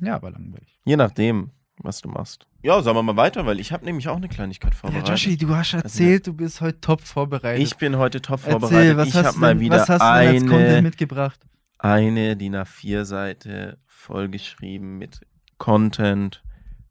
[0.00, 0.78] Ja, aber langweilig.
[0.84, 2.46] Je nachdem, was du machst.
[2.62, 5.08] Ja, sagen wir mal weiter, weil ich habe nämlich auch eine Kleinigkeit Ja, vorbereitet.
[5.08, 7.60] Joshi, du hast erzählt, du bist heute top vorbereitet.
[7.66, 8.96] ich bin heute top Erzähl, vorbereitet.
[8.96, 11.40] was ich hast, habe du mal wieder was hast du als Content eine, mitgebracht?
[11.78, 15.26] Eine DIN A4-Seite vollgeschrieben mit
[15.58, 16.42] Content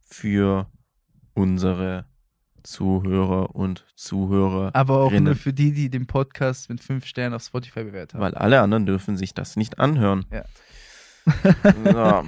[0.02, 0.70] für
[1.34, 2.06] unsere
[2.64, 4.72] Zuhörer und Zuhörer.
[4.74, 8.22] Aber auch nur für die, die den Podcast mit fünf Sternen auf Spotify bewertet haben.
[8.22, 10.26] Weil alle anderen dürfen sich das nicht anhören.
[10.32, 10.44] Ja.
[11.74, 12.26] so.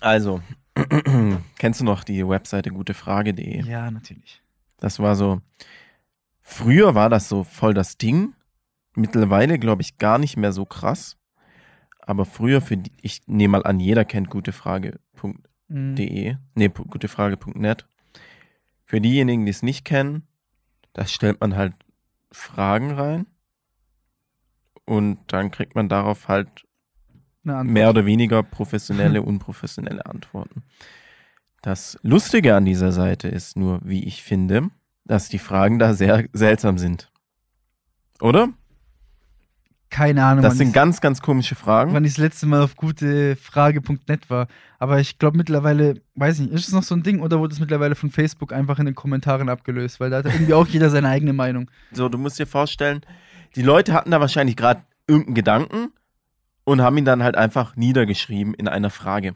[0.00, 0.42] Also,
[1.58, 3.62] kennst du noch die Webseite gutefrage.de?
[3.64, 4.42] Ja, natürlich.
[4.78, 5.40] Das war so.
[6.40, 8.34] Früher war das so voll das Ding.
[8.94, 11.16] Mittlerweile glaube ich gar nicht mehr so krass.
[12.08, 15.34] Aber früher für die, ich nehme mal an, jeder kennt gutefrage.de.
[15.68, 16.38] Mhm.
[16.54, 17.86] Nee, gutefrage.net.
[18.86, 20.26] Für diejenigen, die es nicht kennen,
[20.94, 21.74] da stellt man halt
[22.32, 23.26] Fragen rein.
[24.86, 26.64] Und dann kriegt man darauf halt
[27.42, 30.62] mehr oder weniger professionelle, unprofessionelle Antworten.
[31.60, 34.70] Das Lustige an dieser Seite ist nur, wie ich finde,
[35.04, 37.12] dass die Fragen da sehr seltsam sind.
[38.22, 38.48] Oder?
[39.90, 41.94] Keine Ahnung, Das sind ich- ganz, ganz komische Fragen.
[41.94, 44.46] wann ich das letzte Mal auf gutefrage.net war.
[44.78, 47.60] Aber ich glaube mittlerweile, weiß nicht, ist es noch so ein Ding oder wurde es
[47.60, 49.98] mittlerweile von Facebook einfach in den Kommentaren abgelöst?
[50.00, 51.70] Weil da hat irgendwie auch jeder seine eigene Meinung.
[51.92, 53.00] So, du musst dir vorstellen,
[53.56, 55.88] die Leute hatten da wahrscheinlich gerade irgendeinen Gedanken
[56.64, 59.34] und haben ihn dann halt einfach niedergeschrieben in einer Frage.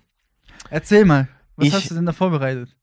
[0.70, 2.76] Erzähl mal, was Ich- hast du denn da vorbereitet?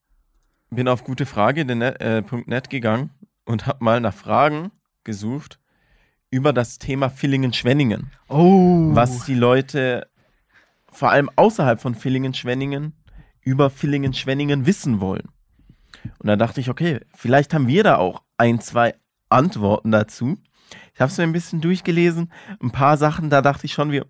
[0.72, 3.12] Bin auf gutefrage.net äh, gegangen
[3.46, 4.72] und habe mal nach Fragen
[5.04, 5.60] gesucht
[6.32, 8.12] über das Thema Villingen-Schwenningen.
[8.28, 8.90] Oh.
[8.94, 10.08] was die Leute
[10.92, 12.94] vor allem außerhalb von Villingen-Schwenningen
[13.42, 15.30] über Villingen-Schwenningen wissen wollen.
[16.20, 18.96] Und da dachte ich, okay, vielleicht haben wir da auch ein, zwei
[19.30, 20.38] Antworten dazu.
[20.94, 22.32] Ich habe es mir ein bisschen durchgelesen.
[22.62, 24.06] Ein paar Sachen, da dachte ich schon, wir,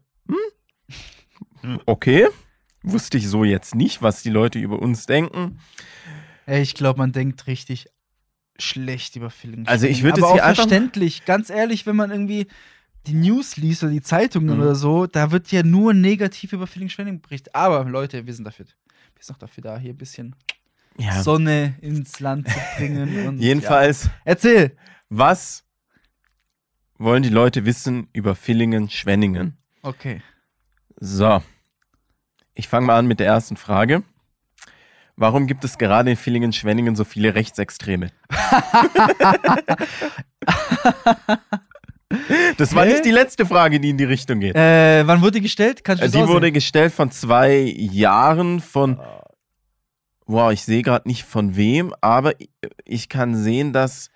[1.62, 2.28] hm, okay,
[2.84, 5.60] wusste ich so jetzt nicht, was die Leute über uns denken.
[6.48, 7.88] Ich glaube, man denkt richtig
[8.60, 9.68] schlecht über Villingen.
[9.68, 11.26] Also ich würde es hier verständlich.
[11.26, 12.48] Ganz ehrlich, wenn man irgendwie
[13.08, 14.62] die News liest oder die Zeitungen Mhm.
[14.62, 17.56] oder so, da wird ja nur negativ über Villingen-Schwenningen berichtet.
[17.56, 20.36] Aber Leute, wir sind dafür, wir sind auch dafür da, hier ein bisschen
[20.98, 23.38] Ja, Sonne ins Land zu bringen.
[23.40, 24.12] Jedenfalls, Ja.
[24.26, 24.76] Erzähl.
[25.10, 25.64] was
[26.98, 29.58] wollen die Leute wissen über Villingen-Schwenningen?
[29.82, 30.22] Okay.
[31.00, 31.42] So.
[32.54, 34.04] Ich fange mal an mit der ersten Frage.
[35.20, 38.10] Warum gibt es gerade in Villingen-Schwenningen so viele Rechtsextreme?
[42.58, 42.92] das war Hä?
[42.94, 44.56] nicht die letzte Frage, die in die Richtung geht.
[44.56, 45.84] Äh, wann wurde die gestellt?
[45.84, 46.34] Kannst du Äh, die aussehen?
[46.34, 49.00] wurde gestellt von zwei Jahren von,
[50.26, 52.34] wow, ich sehe gerade nicht von wem, aber
[52.86, 54.10] ich kann sehen, dass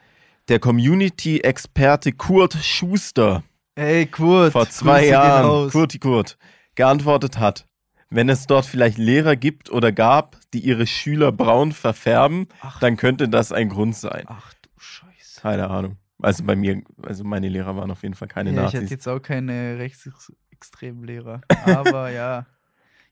[0.47, 3.43] der Community-Experte Kurt Schuster
[3.75, 4.53] Ey, Kurt.
[4.53, 5.69] vor zwei Jahren.
[5.69, 6.37] Kurti Kurt,
[6.75, 7.65] geantwortet hat,
[8.15, 12.97] wenn es dort vielleicht Lehrer gibt oder gab, die ihre Schüler braun verfärben, Ach, dann
[12.97, 14.25] könnte das ein Grund sein.
[14.27, 15.41] ach du Scheiße.
[15.41, 15.97] Keine Ahnung.
[16.21, 18.89] Also bei mir, also meine Lehrer waren auf jeden Fall keine Ja, ich hätte Nazis.
[18.91, 21.41] jetzt auch keine rechtsextremen Lehrer.
[21.65, 22.45] Aber ja.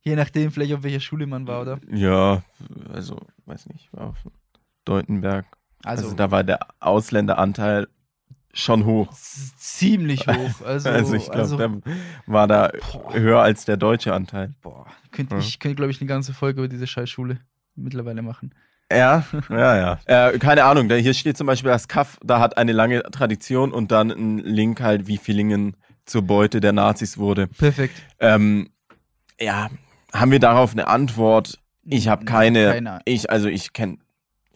[0.04, 1.80] Je nachdem, vielleicht auf welcher Schule man war, oder?
[1.92, 2.42] Ja,
[2.92, 4.18] also weiß nicht, war auf
[4.86, 5.46] Deutenberg.
[5.84, 7.88] Also, Also, da war der Ausländeranteil
[8.54, 9.12] schon hoch.
[9.14, 10.66] ziemlich hoch.
[10.66, 11.72] Also, Also, ich glaube, also, der
[12.26, 13.14] war da Boah.
[13.14, 14.54] höher als der deutsche Anteil.
[14.62, 15.42] boah, könnte, Ja.
[15.42, 17.40] ich könnte, glaube ich, eine ganze Folge über diese Scheißschule
[17.76, 18.54] mittlerweile machen.
[18.92, 20.30] Ja, ja, ja.
[20.32, 23.72] Äh, keine Ahnung, da, hier steht zum Beispiel das Kaff, da hat eine lange Tradition
[23.72, 27.48] und dann ein Link halt, wie Villingen zur Beute der Nazis wurde.
[27.48, 27.96] Perfekt.
[28.20, 28.70] Ähm,
[29.40, 29.70] ja,
[30.14, 31.58] haben wir darauf eine Antwort?
[31.86, 33.00] Ich habe keine, Keine.
[33.06, 33.98] ich, also ich kenne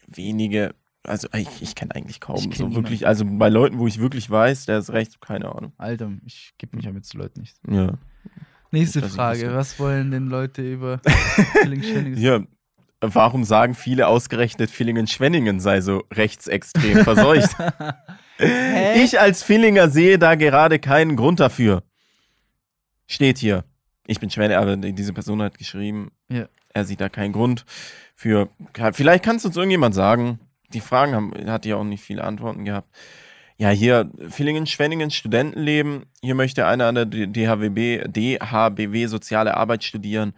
[0.05, 0.75] wenige,
[1.07, 2.75] also ich, ich kenne eigentlich kaum kenn so niemanden.
[2.75, 5.73] wirklich, also bei Leuten, wo ich wirklich weiß, der ist recht, keine Ahnung.
[5.77, 7.57] Alter, ich gebe mich ja mit so Leuten nicht.
[7.69, 7.93] Ja.
[8.71, 9.53] Nächste Das Frage.
[9.53, 10.99] Was wollen denn Leute über
[11.61, 12.17] Villingen-Schwenningen?
[12.17, 12.47] Hier,
[12.99, 17.55] warum sagen viele ausgerechnet Villingen-Schwenningen sei so rechtsextrem verseucht?
[18.37, 19.01] Hä?
[19.03, 21.83] Ich als Villinger sehe da gerade keinen Grund dafür.
[23.07, 23.63] Steht hier.
[24.07, 26.47] Ich bin Schwenninger, aber diese Person hat geschrieben, Ja.
[26.73, 27.65] er sieht da keinen Grund
[28.15, 28.49] für.
[28.93, 30.39] Vielleicht kann es uns irgendjemand sagen.
[30.75, 32.89] Die Fragen haben, hat ja auch nicht viele Antworten gehabt.
[33.57, 36.03] Ja, hier Villingen, Schwenningen, Studentenleben.
[36.21, 40.33] Hier möchte einer an der DHWB, DHBW Soziale Arbeit studieren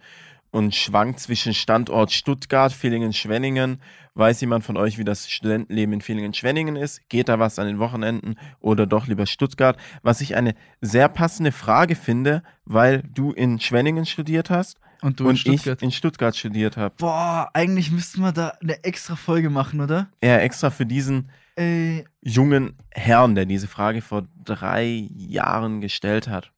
[0.52, 3.82] und schwankt zwischen Standort Stuttgart, Villingen, Schwenningen.
[4.14, 7.08] Weiß jemand von euch, wie das Studentenleben in Villingen, Schwenningen ist?
[7.08, 9.76] Geht da was an den Wochenenden oder doch lieber Stuttgart?
[10.02, 15.24] Was ich eine sehr passende Frage finde, weil du in Schwenningen studiert hast Und du
[15.24, 15.78] in und Stuttgart.
[15.78, 16.94] ich in Stuttgart studiert habe.
[16.98, 20.08] Boah, eigentlich müssten wir da eine extra Folge machen, oder?
[20.20, 26.52] Er extra für diesen Ey, jungen Herrn, der diese Frage vor drei Jahren gestellt hat.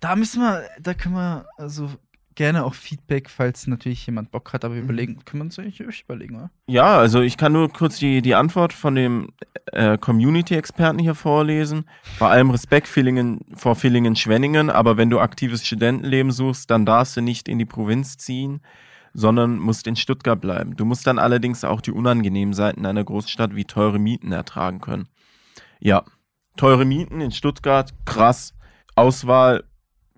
[0.00, 1.90] da müssen wir, da können wir also
[2.34, 4.82] gerne auch Feedback, falls natürlich jemand Bock hat, aber Mhm.
[4.82, 6.50] überlegen, können wir uns eigentlich überlegen, oder?
[6.66, 9.32] Ja, also ich kann nur kurz die, die Antwort von dem
[9.72, 11.84] äh, Community-Experten hier vorlesen.
[12.18, 17.20] Bei allem Respekt Villingen, vor Villingen-Schwenningen, aber wenn du aktives Studentenleben suchst, dann darfst du
[17.20, 18.60] nicht in die Provinz ziehen,
[19.12, 20.76] sondern musst in Stuttgart bleiben.
[20.76, 25.08] Du musst dann allerdings auch die unangenehmen Seiten einer Großstadt wie teure Mieten ertragen können.
[25.80, 26.04] Ja,
[26.56, 28.54] teure Mieten in Stuttgart, krass.
[28.94, 29.64] Auswahl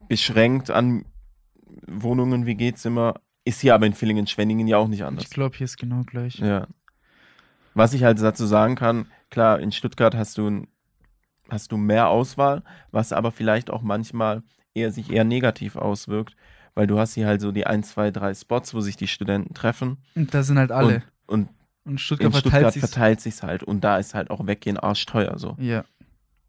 [0.09, 1.05] beschränkt an
[1.87, 5.24] Wohnungen, WG-Zimmer, ist hier aber in Villingen-Schwenningen ja auch nicht anders.
[5.24, 6.38] Ich glaube, hier ist genau gleich.
[6.38, 6.66] Ja.
[7.74, 10.68] Was ich halt dazu sagen kann, klar, in Stuttgart hast du, ein-
[11.48, 14.42] hast du mehr Auswahl, was aber vielleicht auch manchmal
[14.74, 16.37] eher sich eher negativ auswirkt,
[16.74, 19.54] weil du hast hier halt so die ein, zwei, drei Spots, wo sich die Studenten
[19.54, 19.98] treffen.
[20.14, 21.02] Und da sind halt alle.
[21.26, 21.48] Und, Und,
[21.85, 22.80] und Stuttgart in verteilt Stuttgart sich.
[22.82, 23.62] verteilt sich's halt.
[23.62, 25.56] Und da ist halt auch Weggehen arschteuer so.
[25.58, 25.85] Ja.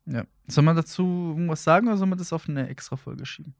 [0.05, 0.23] Ja.
[0.47, 3.55] Soll man dazu irgendwas sagen oder soll man das auf eine extra Folge schieben?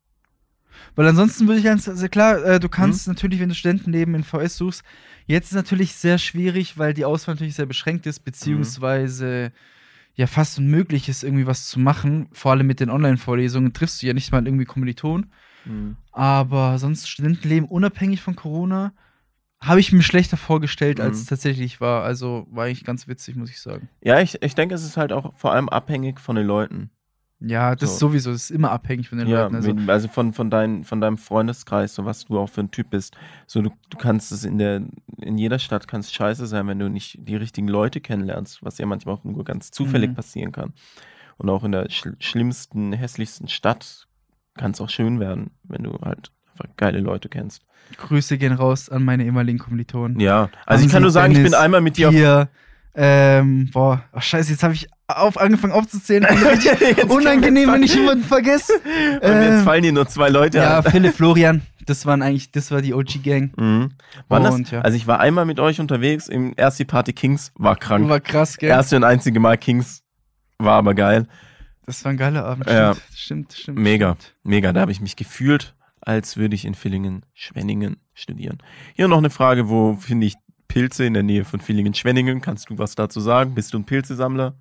[0.96, 3.14] Weil ansonsten würde ich ganz, also klar, äh, du kannst Mhm.
[3.14, 4.84] natürlich, wenn du Studentenleben in VS suchst,
[5.26, 9.52] jetzt ist natürlich sehr schwierig, weil die Auswahl natürlich sehr beschränkt ist, beziehungsweise
[10.16, 12.28] ja fast unmöglich ist, irgendwie was zu machen.
[12.34, 15.32] Vor allem mit den Online-Vorlesungen triffst du ja nicht mal irgendwie Kommilitonen.
[16.12, 18.94] Aber sonst Studentenleben unabhängig von Corona
[19.60, 21.22] habe ich mir schlechter vorgestellt, als Mhm.
[21.22, 22.04] es tatsächlich war.
[22.04, 23.88] Also war eigentlich ganz witzig, muss ich sagen.
[24.04, 26.90] Ja, ich, ich denke, es ist halt auch vor allem abhängig von den Leuten.
[27.46, 27.94] Ja, das So.
[27.94, 29.56] ist sowieso, das ist immer abhängig von den Ja, Leuten.
[29.56, 32.90] Also, also, von, von, dein, von deinem Freundeskreis, so was du auch für ein Typ
[32.90, 33.18] bist.
[33.48, 34.82] So, du, du kannst es in der,
[35.18, 38.86] in jeder Stadt kannst scheiße sein, wenn du nicht die richtigen Leute kennenlernst, was ja
[38.86, 40.16] manchmal auch nur ganz zufällig Mhm.
[40.16, 40.74] passieren kann.
[41.38, 44.08] Und auch in der schl schlimmsten, hässlichsten Stadt
[44.56, 47.64] kann es auch schön werden, wenn du halt einfach geile Leute kennst.
[47.98, 50.20] Grüße gehen raus an meine ehemaligen Kommilitonen.
[50.20, 52.50] Ja, also ich Hansi, kann nur sagen, ich bin Dennis, einmal mit dir auf Hier,
[52.96, 56.24] ähm, boah, ach scheiße, jetzt habe ich auf, angefangen aufzuzählen.
[56.80, 58.74] Jetzt Unangenehm, wenn ich jemanden vergesse.
[58.84, 60.92] Und jetzt Ähm, fallen dir nur zwei Leute ja, an.
[60.92, 63.52] Philipp, Florian, das waren eigentlich, das war die OG-Gang.
[63.58, 63.92] Mhm.
[64.30, 64.72] Wann das?
[64.72, 64.82] Ja.
[64.82, 68.08] Also ich war einmal mit euch unterwegs, im erst die Party Kings war krank.
[68.10, 68.70] War krass, gell?
[68.70, 70.04] Erste und einzige Mal Kings
[70.58, 71.28] war aber geil.
[71.86, 72.70] Das war ein geiler Abend.
[72.70, 72.94] Ja.
[72.94, 73.80] Stimmt, stimmt, stimmt.
[73.80, 74.34] Mega, Stimmt.
[74.44, 74.72] mega.
[74.72, 78.60] Da habe ich mich gefühlt, als würde ich in Villingen, Schwenningen studieren.
[78.96, 80.36] Hier noch eine Frage, wo finde ich
[80.74, 82.42] Pilze in der Nähe von Villingen, Schwenningen?
[82.42, 83.54] Kannst du was dazu sagen?
[83.54, 84.56] Bist du ein Pilzesammler?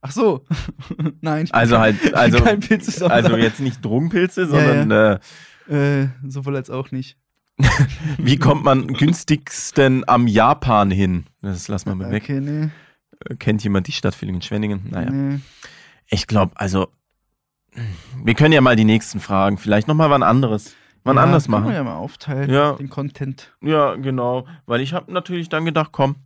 [0.00, 0.46] Ach so.
[1.20, 2.14] Nein, ich bin Also kein- halt,
[2.74, 5.20] also, also jetzt nicht Drogenpilze, sondern
[5.68, 7.18] Äh, sowohl als auch nicht.
[7.58, 7.64] Äh,
[8.18, 11.26] wie kommt man günstigsten am Japan hin?
[11.42, 12.22] Das lassen wir mal weg.
[12.24, 12.68] Okay, nee.
[13.28, 14.86] Äh, Kennt jemand die Stadt Villingen, Schwenningen?
[14.90, 15.10] Naja.
[15.10, 15.40] nee.
[16.08, 16.88] Ich glaube, also,
[18.24, 20.74] wir können ja mal die nächsten Fragen, vielleicht nochmal wann anderes,
[21.06, 21.68] wann ja, anders machen.
[21.68, 22.72] wir ja mal aufteilen, Ja.
[22.72, 23.52] den Content.
[23.62, 24.46] Ja, genau.
[24.66, 26.16] Weil ich habe natürlich dann gedacht, komm,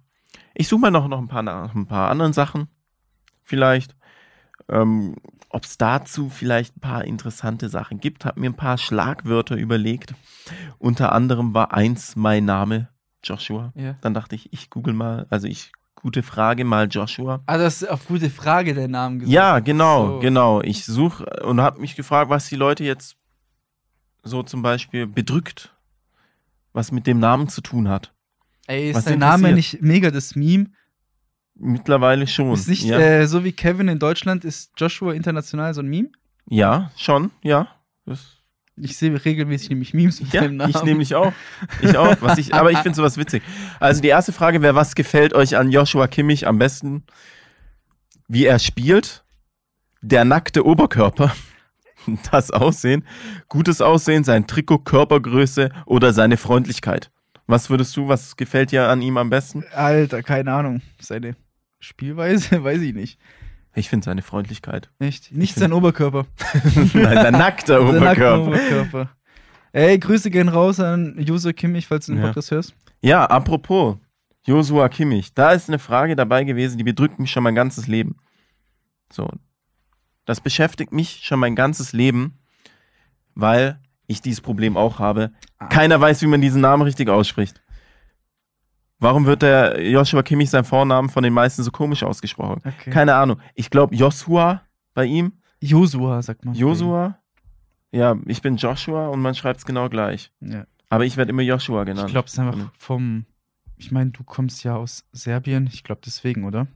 [0.54, 2.68] ich suche mal noch, noch ein, paar, nach ein paar anderen Sachen.
[3.44, 3.94] Vielleicht.
[4.68, 5.16] Ähm,
[5.48, 10.14] Ob es dazu vielleicht ein paar interessante Sachen gibt, habe mir ein paar Schlagwörter überlegt.
[10.78, 12.88] Unter anderem war eins mein Name,
[13.24, 13.72] Joshua.
[13.74, 13.96] Ja.
[14.00, 17.42] Dann dachte ich, ich google mal, also ich, gute Frage mal Joshua.
[17.46, 19.32] Ah, das ist auf gute Frage der Namen gesagt.
[19.34, 20.18] Ja, genau, So.
[20.20, 20.60] genau.
[20.62, 23.16] Ich suche und habe mich gefragt, was die Leute jetzt
[24.22, 25.74] so zum Beispiel bedrückt,
[26.72, 28.12] was mit dem Namen zu tun hat.
[28.66, 30.66] Ey, ist Was dein Name nicht mega das Meme?
[31.54, 32.52] Mittlerweile schon.
[32.52, 32.98] Ist nicht ja.
[32.98, 36.10] äh, so wie Kevin in Deutschland, ist Joshua international so ein Meme?
[36.48, 37.68] ja, schon, ja.
[38.06, 38.38] Das,
[38.76, 40.70] Ich sehe regelmäßig nämlich Memes mit ja, deinem Namen.
[40.70, 41.32] ich nämlich auch.
[41.82, 42.16] Ich auch.
[42.20, 43.42] Was ich, aber ich finde sowas witzig.
[43.78, 47.04] Also die erste Frage wäre, was gefällt euch an Joshua Kimmich am besten?
[48.26, 49.24] Wie er spielt,
[50.00, 51.34] der nackte Oberkörper,
[52.30, 53.04] das Aussehen,
[53.48, 57.10] gutes Aussehen, sein Trikot, Körpergröße oder seine Freundlichkeit.
[57.46, 59.64] Was würdest du, was gefällt dir an ihm am besten?
[59.74, 60.82] Alter, keine Ahnung.
[61.00, 61.34] Seine
[61.80, 63.18] Spielweise, weiß ich nicht.
[63.74, 64.90] Ich finde seine Freundlichkeit.
[64.98, 65.32] Echt?
[65.32, 66.26] Nicht sein Oberkörper.
[66.92, 68.46] Nein, der nackte Oberkörper.
[68.48, 69.10] Oberkörper.
[69.72, 72.26] Ey, Grüße gehen raus an Josu Kimmich, falls du den Ja.
[72.28, 72.74] Podcast hörst.
[73.00, 73.96] Ja, apropos,
[74.44, 78.16] Josua Kimmich, da ist eine Frage dabei gewesen, die bedrückt mich schon mein ganzes Leben.
[79.12, 79.30] So.
[80.24, 82.38] Das beschäftigt mich schon mein ganzes Leben,
[83.34, 85.32] weil ich dieses Problem auch habe.
[85.58, 85.66] Ah.
[85.68, 87.62] Keiner weiß, wie man diesen Namen richtig ausspricht.
[88.98, 92.60] Warum wird der Joshua Kimmich sein Vornamen von den meisten so komisch ausgesprochen?
[92.64, 92.90] Okay.
[92.90, 93.40] Keine Ahnung.
[93.54, 94.62] Ich glaube Joshua
[94.94, 95.32] bei ihm.
[95.60, 96.54] Josua, sagt man.
[96.54, 97.18] Josua.
[97.92, 100.30] Ja, ich bin Joshua und man schreibt es genau gleich.
[100.40, 100.64] Ja.
[100.90, 102.10] Aber ich werde immer Joshua Ich genannt.
[102.10, 103.24] glaube, es ist einfach vom.
[103.76, 105.68] Ich meine, du kommst ja aus Serbien.
[105.72, 106.66] Ich glaube, deswegen, oder?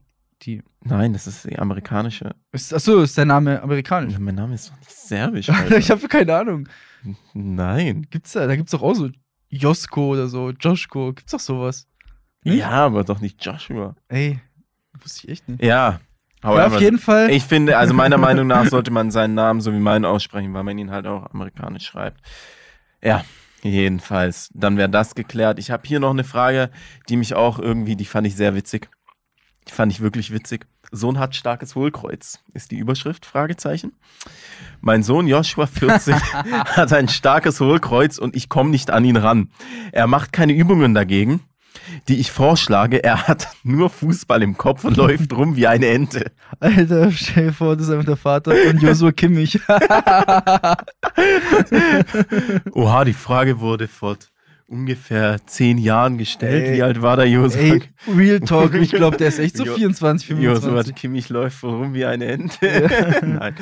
[0.44, 0.62] Die.
[0.82, 2.34] Nein, das ist die amerikanische.
[2.52, 4.12] Ist, achso, ist dein Name amerikanisch?
[4.12, 5.48] Ja, mein Name ist doch nicht serbisch.
[5.78, 6.68] ich habe keine Ahnung.
[7.32, 8.06] Nein.
[8.10, 8.46] Gibt's da?
[8.46, 9.08] Da gibt's doch auch so
[9.48, 11.12] Josko oder so, Joschko.
[11.14, 11.88] Gibt's doch sowas?
[12.42, 12.58] Nicht?
[12.58, 13.96] Ja, aber doch nicht Joshua.
[14.08, 14.40] Ey,
[15.00, 15.62] wusste ich echt nicht.
[15.62, 16.00] Ja.
[16.42, 17.30] Ja, however, auf jeden Fall.
[17.30, 20.62] ich finde, also meiner Meinung nach sollte man seinen Namen so wie meinen aussprechen, weil
[20.62, 22.20] man ihn halt auch amerikanisch schreibt.
[23.02, 23.24] Ja,
[23.62, 24.50] jedenfalls.
[24.52, 25.58] Dann wäre das geklärt.
[25.58, 26.70] Ich habe hier noch eine Frage,
[27.08, 28.90] die mich auch irgendwie, die fand ich sehr witzig.
[29.68, 30.66] Die fand ich wirklich witzig.
[30.90, 33.92] Sohn hat starkes Hohlkreuz, ist die Überschrift, Fragezeichen.
[34.80, 36.14] Mein Sohn Joshua 14
[36.66, 39.50] hat ein starkes Hohlkreuz und ich komme nicht an ihn ran.
[39.92, 41.40] Er macht keine Übungen dagegen,
[42.08, 43.02] die ich vorschlage.
[43.02, 46.30] Er hat nur Fußball im Kopf und läuft rum wie eine Ente.
[46.60, 49.58] Alter, stell dir vor, das ist einfach der Vater von Josua Kimmich.
[52.72, 54.16] Oha, die Frage wurde vor
[54.74, 56.66] ungefähr zehn Jahren gestellt.
[56.68, 56.76] Ey.
[56.76, 57.60] Wie alt war der Joshua?
[57.60, 57.82] Ey,
[58.14, 60.94] Real Talk, ich glaube, der ist echt so Jo- 24, Joshua 25.
[60.94, 62.66] Kimmich läuft rum wie eine Ente.
[62.66, 63.24] Ja.
[63.26, 63.54] Nein.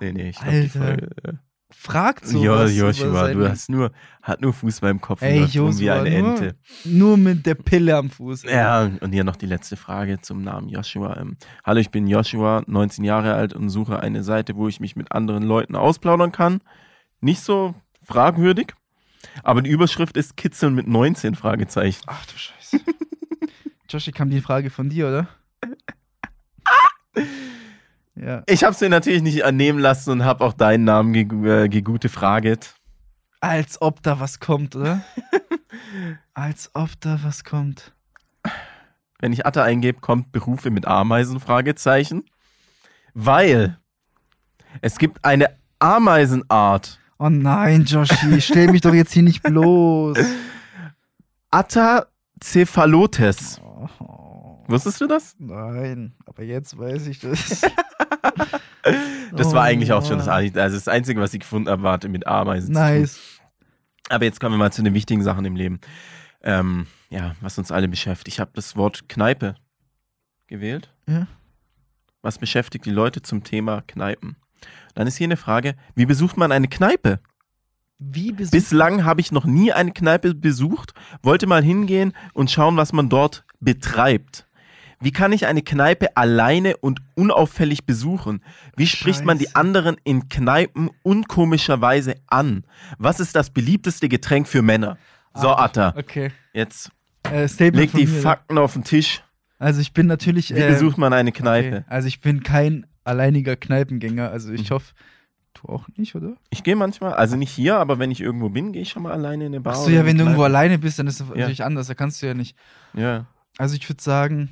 [0.00, 1.08] Nee, nee, ich glaube, die Frage.
[1.24, 1.32] äh,
[1.70, 2.42] Fragt so.
[2.42, 6.00] Jo, Joshua, du hast nur, hat nur Fußball im Kopf Ey, und rum wie Joshua,
[6.02, 6.54] eine nur- Ente.
[6.84, 8.44] Nur mit der Pille am Fuß.
[8.44, 11.16] Ja, und hier noch die letzte Frage zum Namen Joshua.
[11.20, 14.96] Ähm, Hallo, ich bin Joshua, 19 Jahre alt und suche eine Seite, wo ich mich
[14.96, 16.60] mit anderen Leuten ausplaudern kann.
[17.20, 18.72] Nicht so fragwürdig,
[19.42, 22.02] aber die Überschrift ist Kitzeln mit 19 Fragezeichen.
[22.06, 22.80] Ach du Scheiße.
[23.88, 25.28] Joshi, kam die Frage von dir, oder?
[28.14, 28.42] ja.
[28.46, 32.08] Ich habe sie natürlich nicht annehmen lassen und habe auch deinen Namen gegu äh, gegute
[32.08, 32.74] fraget.
[33.40, 35.02] Als ob da was kommt, oder?
[36.34, 37.92] Als ob da was kommt.
[39.20, 42.24] Wenn ich Atta eingebe, kommt Berufe mit Ameisen Fragezeichen,
[43.14, 43.78] weil
[44.80, 50.18] es gibt eine Ameisenart Oh nein, Joshi, stell mich doch jetzt hier nicht bloß.
[51.50, 52.06] Atta
[52.42, 53.60] cephalotes.
[53.98, 55.34] Oh, Wusstest du das?
[55.38, 57.62] nein, aber jetzt weiß ich das.
[59.32, 62.08] Das Oh war eigentlich auch schon das, also das Einzige, was ich gefunden habe, hatte
[62.08, 62.72] mit Ameisen.
[62.72, 63.20] Nice.
[64.08, 65.80] Aber jetzt kommen wir mal zu den wichtigen Sachen im Leben.
[66.42, 68.28] Ähm, ja, was uns alle beschäftigt.
[68.36, 69.56] Ich habe das Wort Kneipe
[70.46, 70.90] gewählt.
[71.06, 71.26] Ja.
[72.22, 74.36] Was beschäftigt die Leute zum Thema Kneipen?
[74.94, 77.20] Dann ist hier eine Frage, wie besucht man eine Kneipe?
[77.98, 82.76] Wie besucht Bislang habe ich noch nie eine Kneipe besucht, wollte mal hingehen und schauen,
[82.76, 84.46] was man dort betreibt.
[85.00, 88.42] Wie kann ich eine Kneipe alleine und unauffällig besuchen?
[88.76, 89.56] Wie spricht man die Scheiße.
[89.56, 92.64] anderen in Kneipen unkomischerweise an?
[92.98, 94.98] Was ist das beliebteste Getränk für Männer?
[95.34, 96.32] So, Ah, Atta, Okay.
[96.52, 96.90] jetzt
[97.30, 98.20] Äh, Statement leg von die mir.
[98.20, 99.22] Fakten auf den Tisch.
[99.60, 100.54] Also ich bin natürlich.
[100.54, 101.78] Wie äh, besucht man eine Kneipe?
[101.78, 101.84] Okay.
[101.88, 104.30] Also ich bin kein alleiniger Kneipengänger.
[104.30, 104.74] Also ich Mhm.
[104.74, 104.94] hoffe,
[105.54, 106.36] du auch nicht, oder?
[106.50, 109.12] Ich gehe manchmal, also nicht hier, aber wenn ich irgendwo bin, gehe ich schon mal
[109.12, 109.72] alleine in eine Bar.
[109.72, 111.88] Ach so, oder ja, wenn du irgendwo alleine bist, dann ist das natürlich anders.
[111.88, 112.56] Da kannst du ja nicht.
[112.94, 114.50] Ja, Also ich würde sagen,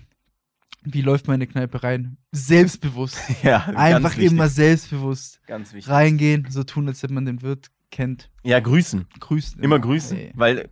[0.82, 2.16] wie läuft meine Kneipe rein?
[2.32, 3.18] Selbstbewusst.
[3.42, 5.92] ja Einfach immer selbstbewusst Ganz wichtig.
[5.92, 8.30] reingehen, so tun, als hätte man den Wirt kennt.
[8.42, 9.06] Ja, grüßen.
[9.20, 9.60] Grüßen.
[9.62, 10.16] Immer grüßen.
[10.16, 10.32] Ey.
[10.34, 10.68] Weil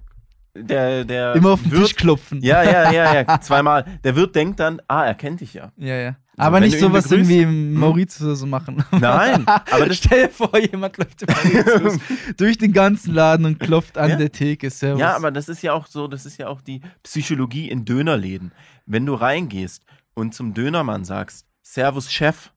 [0.56, 2.40] der, der Immer auf den Wirt, Tisch klopfen.
[2.42, 3.84] Ja, ja, ja, ja, zweimal.
[4.04, 5.72] Der Wirt denkt dann, ah, er kennt dich ja.
[5.76, 6.16] Ja, ja.
[6.36, 7.74] Aber wenn nicht du so ihn was begrüßt- irgendwie Hm?
[7.74, 8.84] Mauritius oder so machen.
[8.90, 11.98] Nein, aber Stell dir vor, jemand läuft im Mauritius
[12.36, 14.16] durch den ganzen Laden und klopft an Ja.
[14.16, 14.68] der Theke.
[14.70, 15.00] Servus.
[15.00, 18.52] ja, aber das ist ja auch so, das ist ja auch die Psychologie in Dönerläden.
[18.86, 22.50] Wenn du reingehst und zum Dönermann sagst, Servus Chef,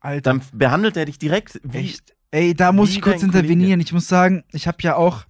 [0.00, 2.14] Alter, dann behandelt er dich direkt wie, echt.
[2.30, 3.80] Ey, da muss ich kurz intervenieren.
[3.80, 5.24] Ich muss sagen, ich habe ja auch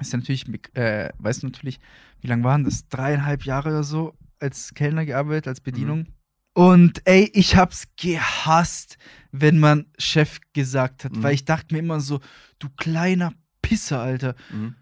[0.00, 1.80] ist ja natürlich, äh, weißt du natürlich,
[2.20, 2.86] wie lange waren das?
[2.88, 6.06] Dreieinhalb Jahre oder so als Kellner gearbeitet, als Bedienung.
[6.54, 8.98] Und ey, ich hab's gehasst,
[9.30, 11.22] wenn man Chef gesagt hat, Mhm.
[11.22, 12.20] weil ich dachte mir immer so,
[12.58, 14.34] du kleiner Pisser, Alter.
[14.50, 14.74] Mhm.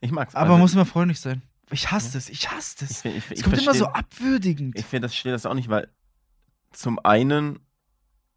[0.00, 0.34] Ich mag's.
[0.34, 1.42] Aber also, muss immer freundlich sein.
[1.70, 2.18] Ich hasse Ja.
[2.18, 3.04] es, ich hasse ich, es.
[3.04, 4.78] ich, Es ich kommt immer so versteh- abwürdigend.
[4.78, 5.88] Ich finde das steht das auch nicht, weil
[6.72, 7.60] zum einen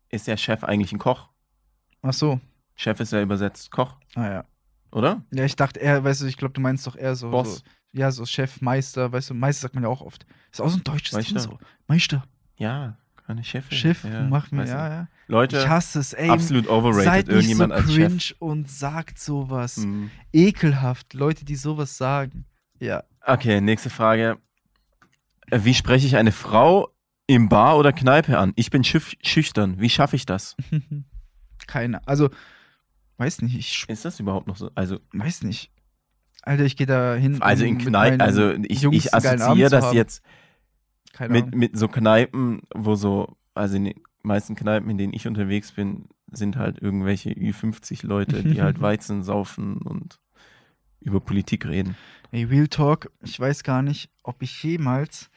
[0.09, 1.29] ist der Chef eigentlich ein Koch.
[2.01, 2.39] Ach so.
[2.75, 4.45] Chef ist ja übersetzt Koch, Ah ja.
[4.91, 5.23] oder?
[5.31, 7.31] Ja, ich dachte eher, weißt du, ich glaube, du meinst doch eher so.
[7.31, 7.57] Boss.
[7.57, 7.61] So,
[7.95, 10.25] ja, so Chef, Meister, weißt du, Meister sagt man ja auch oft.
[10.51, 11.39] Ist auch so ein deutsches Ding Meister.
[11.39, 11.59] so.
[11.87, 12.23] Meister,
[12.57, 13.77] Ja, keine Chefin.
[13.77, 14.77] Chef, ja, mach mir, weißt du.
[14.77, 15.07] ja, ja.
[15.27, 16.29] Leute, Ich hasse es, ey.
[16.29, 18.37] absolut overrated, Seid nicht so irgendjemand als cringe Chef.
[18.39, 19.77] und sagt sowas.
[19.77, 20.11] Mhm.
[20.31, 22.45] Ekelhaft, Leute, die sowas sagen.
[22.79, 23.03] Ja.
[23.25, 24.37] Okay, nächste Frage.
[25.51, 26.89] Wie spreche ich eine Frau
[27.27, 28.53] im Bar oder Kneipe an?
[28.55, 29.79] Ich bin schüch schüchtern.
[29.79, 30.55] Wie schaffe ich das?
[31.67, 32.05] Keine.
[32.07, 32.29] Also,
[33.17, 34.69] weiß nicht, ich Ist das überhaupt noch so?
[34.75, 35.71] Also, weiß nicht.
[36.45, 37.41] Alter, ich gehe da hin.
[37.41, 40.23] also in Kneipen, also ich, Jungs ich assoziiere das jetzt
[41.11, 41.59] Keine mit, Ahnung.
[41.59, 46.07] mit so Kneipen, wo so, also in den meisten Kneipen, in denen ich unterwegs bin,
[46.31, 50.19] sind halt irgendwelche Ü50-Leute, die halt Weizen saufen und
[51.01, 51.95] über Politik reden.
[52.31, 55.29] Ey, Real Talk, ich weiß gar nicht, ob ich jemals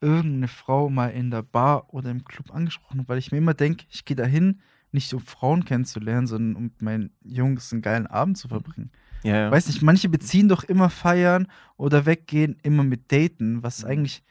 [0.00, 3.54] irgendeine Frau mal in der Bar oder im Club angesprochen habe, weil ich mir immer
[3.54, 4.60] denke, ich gehe dahin,
[4.92, 8.92] nicht um Frauen kennenzulernen, sondern um mit meinen Jungs einen geilen Abend zu verbringen.
[9.24, 9.50] Ja, ja.
[9.50, 13.90] Weiß nicht, manche beziehen doch immer feiern oder weggehen immer mit Daten, was Mhm.
[13.90, 14.22] eigentlich,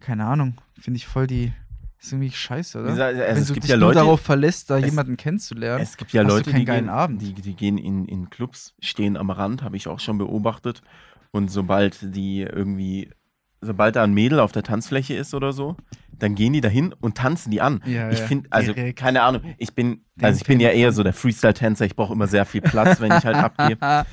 [0.00, 1.52] keine Ahnung, finde ich voll die,
[2.00, 2.90] ist irgendwie scheiße, oder?
[2.90, 5.16] gesagt, also Wenn es du gibt dich ja nur Leute, darauf verlässt, da es- jemanden
[5.16, 5.82] kennenzulernen.
[5.82, 7.20] Es gibt ja Leute, die gehen, Abend?
[7.22, 10.80] Die, die gehen in, in Clubs, stehen am Rand, habe ich auch schon beobachtet.
[11.32, 13.10] Und sobald die irgendwie,
[13.60, 15.76] sobald da ein Mädel auf der Tanzfläche ist oder so,
[16.18, 17.82] dann gehen die dahin und tanzen die an.
[17.84, 18.98] Ja, ich finde, also direkt.
[18.98, 22.26] keine Ahnung, ich bin, also ich bin ja eher so der Freestyle-Tänzer, ich brauche immer
[22.26, 23.76] sehr viel Platz, wenn ich halt abgehe.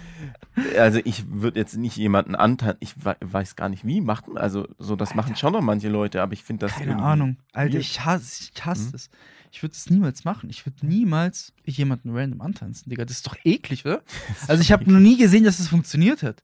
[0.77, 4.37] Also ich würde jetzt nicht jemanden antanzen, ich we- weiß gar nicht wie, macht man,
[4.37, 7.37] also so, das machen schon noch manche Leute, aber ich finde das Keine Ahnung.
[7.53, 8.91] Alter, ich hasse, ich hasse Mhm.
[8.93, 9.09] es.
[9.51, 10.49] Ich würde es niemals machen.
[10.51, 13.03] Ich würde niemals jemanden random antanzen, Digga.
[13.05, 14.03] Das ist doch eklig, oder?
[14.47, 16.43] Also ich habe noch nie gesehen, dass es funktioniert hat.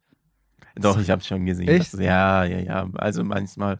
[0.82, 1.68] Doch, ich habe schon gesehen.
[1.68, 1.94] Echt?
[1.94, 2.90] Dass, ja, ja, ja.
[2.96, 3.80] Also manchmal,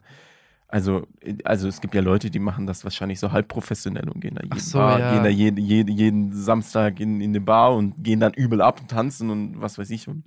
[0.68, 1.06] also,
[1.44, 4.42] also es gibt ja Leute, die machen das wahrscheinlich so halb professionell und gehen da
[4.42, 5.12] jeden, so, Bar, ja.
[5.14, 8.80] gehen da jeden, jeden, jeden Samstag in, in eine Bar und gehen dann übel ab
[8.80, 10.06] und tanzen und was weiß ich.
[10.06, 10.24] Und,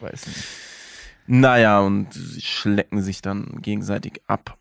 [0.00, 0.44] Weiß nicht.
[1.26, 4.58] naja, und schlecken sich dann gegenseitig ab.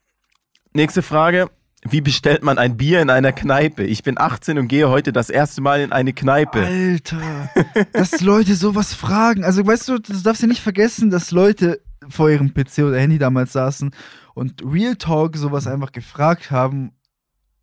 [0.74, 1.50] Nächste Frage.
[1.90, 3.84] Wie bestellt man ein Bier in einer Kneipe?
[3.84, 6.66] Ich bin 18 und gehe heute das erste Mal in eine Kneipe.
[6.66, 7.50] Alter,
[7.92, 9.44] dass Leute sowas fragen.
[9.44, 13.18] Also weißt du, du darfst ja nicht vergessen, dass Leute vor ihrem PC oder Handy
[13.18, 13.92] damals saßen
[14.34, 16.92] und Real Talk sowas einfach gefragt haben.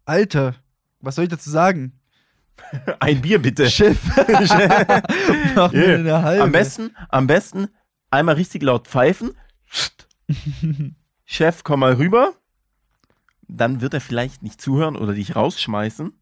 [0.05, 0.55] Alter,
[1.01, 1.93] was soll ich dazu sagen?
[3.01, 3.71] Ein Bier bitte.
[3.71, 3.99] Chef,
[5.55, 5.95] mach mir Yeah.
[5.99, 6.45] eine halbe.
[6.45, 7.69] Am besten, am besten
[8.11, 9.33] einmal richtig laut pfeifen.
[11.25, 12.35] Chef, komm mal rüber.
[13.53, 16.13] Dann wird er vielleicht nicht zuhören oder dich rausschmeißen.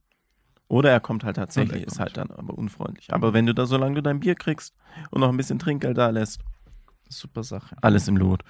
[0.69, 3.12] Oder er kommt halt tatsächlich, ist halt dann aber unfreundlich.
[3.12, 4.75] Aber wenn du da, solange du dein Bier kriegst
[5.11, 6.41] und noch ein bisschen Trinkgeld da lässt,
[7.09, 7.77] Super Sache.
[7.81, 8.43] alles im Lot.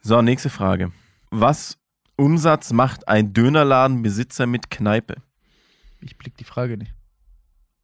[0.00, 0.92] So, nächste Frage.
[1.30, 1.78] Was
[2.16, 5.16] Umsatz macht ein Dönerladenbesitzer mit Kneipe?
[6.00, 6.94] Ich blick die Frage nicht.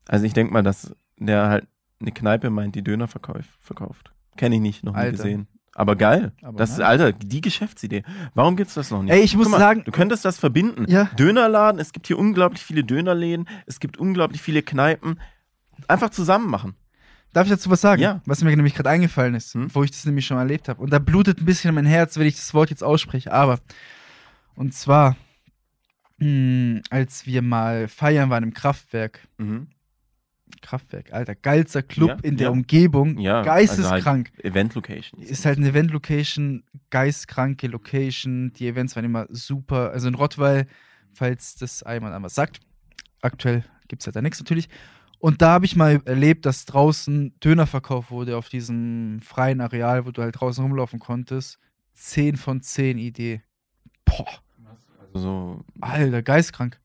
[0.09, 1.69] Also ich denke mal, dass der halt
[2.01, 4.13] eine Kneipe meint, die Döner verkauf, verkauft.
[4.37, 5.13] Kenne ich nicht, noch nie Alter.
[5.19, 5.49] gesehen.
[5.75, 6.33] Aber geil.
[6.43, 6.81] Aber das ist.
[6.81, 8.03] Alter, die Geschäftsidee.
[8.35, 9.13] Warum gibt's das noch nicht?
[9.13, 10.85] Ey, ich muss mal, sagen- du könntest das verbinden.
[10.89, 11.05] Ja.
[11.17, 15.21] Dönerladen, es gibt hier unglaublich viele Dönerläden, es gibt unglaublich viele Kneipen.
[15.89, 16.75] Einfach zusammen machen.
[17.33, 18.03] Darf ich dazu was sagen?
[18.03, 18.21] Ja.
[18.27, 19.73] Was mir nämlich gerade eingefallen ist, Hm?
[19.73, 20.83] wo ich das nämlich schon erlebt habe.
[20.83, 23.33] Und da blutet ein bisschen mein Herz, wenn ich das Wort jetzt ausspreche.
[23.33, 23.61] Aber,
[24.57, 25.17] und zwar,
[26.19, 29.21] mh, als wir mal feiern waren im Kraftwerk.
[29.39, 29.69] Mhm.
[30.63, 32.51] Kraftwerk, Alter, geilster Club Ja, in der ja.
[32.51, 33.19] Umgebung.
[33.19, 34.31] Ja, Geisteskrank.
[34.35, 35.23] Also halt Event-Location.
[35.23, 38.53] ist halt eine Event-Location, geistkranke Location.
[38.55, 39.91] Die Events waren immer super.
[39.93, 40.67] Also in Rottweil,
[41.13, 42.61] falls das einmal einmal sagt.
[43.23, 44.69] Aktuell gibt es halt da nichts natürlich.
[45.19, 50.07] Und da habe ich mal erlebt, dass draußen Döner verkauft wurde auf diesem freien Areal,
[50.07, 51.59] wo du halt draußen rumlaufen konntest.
[51.95, 53.43] 10 von 10 Idee.
[54.07, 54.27] Boah,
[55.13, 56.81] Also so, Alter, geistkrank.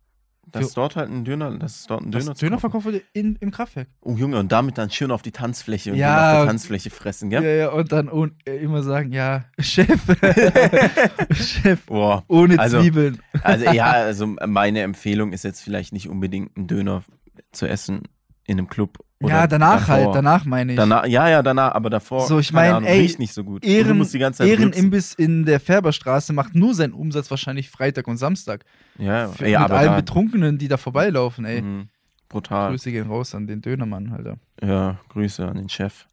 [0.52, 3.52] Dass dort halt ein Döner, dass dort ein Das Döner, Döner, verkauft wurde in, im
[3.52, 3.88] Kraftwerk.
[4.02, 6.90] Oh Junge, und damit dann schön auf die Tanzfläche und Ja, auf der und- Tanzfläche
[6.90, 7.60] fressen, Ja, gell?
[7.60, 10.02] ja, und dann un- äh, immer sagen, ja, Chef.
[11.34, 12.24] Chef, Boah.
[12.28, 13.20] ohne Also- Zwiebeln.
[13.44, 17.04] Also ja, also meine Empfehlung ist jetzt vielleicht nicht unbedingt einen Döner
[17.52, 18.04] zu essen
[18.46, 19.00] in einem Club.
[19.22, 19.96] Oder ja, danach davor.
[19.96, 20.78] halt, danach meine ich.
[20.78, 22.28] Danach, ja, ja, danach, aber davor.
[22.28, 23.64] So, ich mein, Ahnung, ey, riecht nicht so gut.
[23.64, 24.08] Du Ehren.
[24.40, 28.66] Ehrenimbiss in der Färberstraße macht nur seinen Umsatz wahrscheinlich Freitag und Samstag.
[28.98, 31.62] Ja, Für, ja mit aber allen da, Betrunkenen, die da vorbeilaufen, ey.
[31.62, 31.90] Mhm,
[32.30, 32.72] brutal.
[32.72, 34.38] Grüße gehen raus an den Dönermann, Alter.
[34.62, 36.06] Ja, Grüße an den Chef.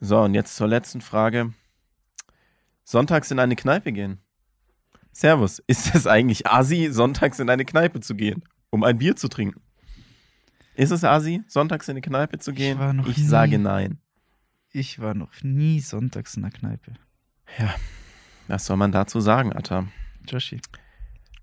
[0.00, 1.52] So, und jetzt zur letzten Frage.
[2.84, 4.18] Sonntags in eine Kneipe gehen.
[5.12, 9.28] Servus, ist es eigentlich Asi, sonntags in eine Kneipe zu gehen, um ein Bier zu
[9.28, 9.60] trinken?
[10.76, 12.78] Ist es Asi, sonntags in eine Kneipe zu gehen?
[12.78, 13.98] war noch ich nie- sage nein.
[14.72, 16.92] Ich war noch nie sonntags in der Kneipe.
[18.48, 19.86] Was soll man dazu sagen, Atta?
[20.28, 20.60] Joshi.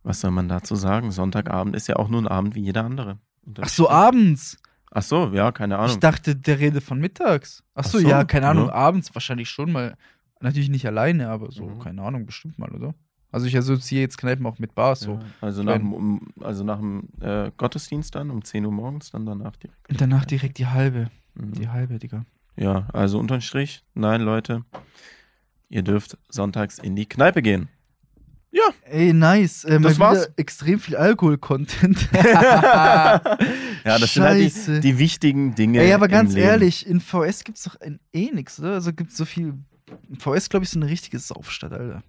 [0.04, 1.12] Was soll man dazu sagen?
[1.12, 3.18] Sonntagabend ist ja auch nur ein Abend wie jeder andere.
[3.60, 4.58] Ach so, abends.
[4.92, 6.00] Ach so, ja, keine Ich Ahnung.
[6.00, 7.64] dachte, der Rede von mittags.
[7.74, 8.74] Ach so, Ach so, ja, keine Ahnung, ja.
[8.74, 9.96] abends wahrscheinlich schon mal.
[10.42, 11.80] Natürlich nicht alleine, aber so, Mhm.
[11.80, 12.94] keine Ahnung, bestimmt mal, oder?
[13.34, 15.14] Also ich assoziiere jetzt Kneipen auch mit Bars so.
[15.14, 19.12] Ja, also, nach, dem- um, also nach dem äh, Gottesdienst dann um 10 Uhr morgens,
[19.12, 19.90] dann danach direkt.
[19.90, 21.10] Und danach direkt die halbe.
[21.34, 21.52] Mhm.
[21.54, 22.26] Die halbe, Digga.
[22.56, 24.64] Ja, also unterm Strich, nein, Leute,
[25.70, 27.68] ihr dürft sonntags in die Kneipe gehen.
[28.86, 29.64] Ey, nice.
[29.64, 30.30] Äh, Das war's.
[30.36, 32.10] extrem viel Alkohol-Content.
[32.14, 33.20] ja,
[33.84, 34.74] das sind halt Scheiße.
[34.82, 35.80] die, die wichtigen Dinge.
[35.80, 36.46] Ey, aber im ganz Leben.
[36.48, 38.74] ehrlich, in VS gibt's doch eh nix, oder?
[38.74, 39.56] Also gibt's so viel.
[40.20, 42.04] VS, glaube ich, so eine richtige Saufstadt, Alter.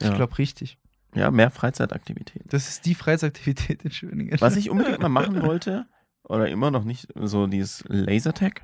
[0.00, 0.14] Ich Ja.
[0.14, 0.78] glaube richtig.
[1.14, 2.48] Ja, mehr Freizeitaktivitäten.
[2.50, 4.38] Das ist die Freizeitaktivität in Schöningen.
[4.40, 5.86] Was ich unbedingt mal machen wollte,
[6.24, 8.62] oder immer noch nicht, so dieses Lasertag.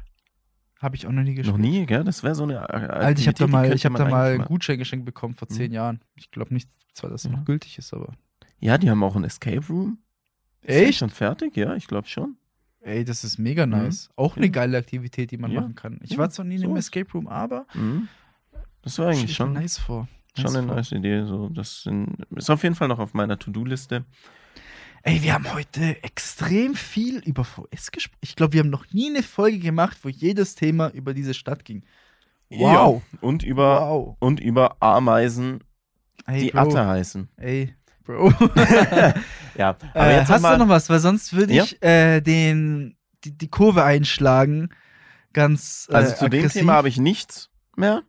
[0.81, 1.57] Habe ich auch noch nie gespielt.
[1.57, 2.03] Noch nie, gell?
[2.05, 4.45] Das wäre so eine Aktivität, Alter, ich habe da mal, ich hab da mal einen
[4.45, 5.75] Gutschein geschenkt bekommen vor zehn Mhm.
[5.75, 6.01] Jahren.
[6.17, 7.37] Ich glaube nicht, zwar, dass er Ja.
[7.39, 8.13] noch gültig ist, aber.
[8.59, 9.99] Ja, die haben auch ein Escape Room.
[10.63, 10.99] Ist Echt?
[10.99, 11.57] schon fertig?
[11.57, 12.37] Ja, ich glaube schon.
[12.81, 14.11] Ey, das ist mega nice.
[14.17, 14.53] Auch eine Mhm.
[14.53, 15.61] Geile Aktivität, die man Ja.
[15.61, 16.01] machen kann.
[16.03, 16.77] Ich war zwar nie in einem.
[16.77, 18.09] Escape Room, aber Mhm.
[18.83, 20.09] Das war eigentlich schon, nice vor.
[20.39, 21.25] Schon eine nice Idee.
[21.25, 24.05] So, das sind, ist auf jeden Fall noch auf meiner To-Do-Liste.
[25.05, 28.19] Ey, wir haben heute extrem viel über VS gesprochen.
[28.21, 31.65] Ich glaube, wir haben noch nie eine Folge gemacht, wo jedes Thema über diese Stadt
[31.65, 31.83] ging.
[32.51, 33.03] Wow.
[33.13, 33.19] Ja.
[33.21, 34.17] Und über, Wow.
[34.21, 35.65] und über Ameisen,
[36.27, 36.61] Ey, die Bro.
[36.61, 37.29] Atta heißen.
[37.37, 37.75] Ey,
[38.05, 38.33] Bro.
[39.59, 40.89] Ja, aber äh, jetzt hast noch du mal, noch was?
[40.89, 41.65] Weil sonst würde Ja.
[41.65, 44.71] ich äh, den, die, die Kurve einschlagen.
[45.33, 45.89] Ganz.
[45.91, 46.61] Äh, Also zu dem aggressiv.
[46.63, 48.03] Thema habe ich nichts mehr.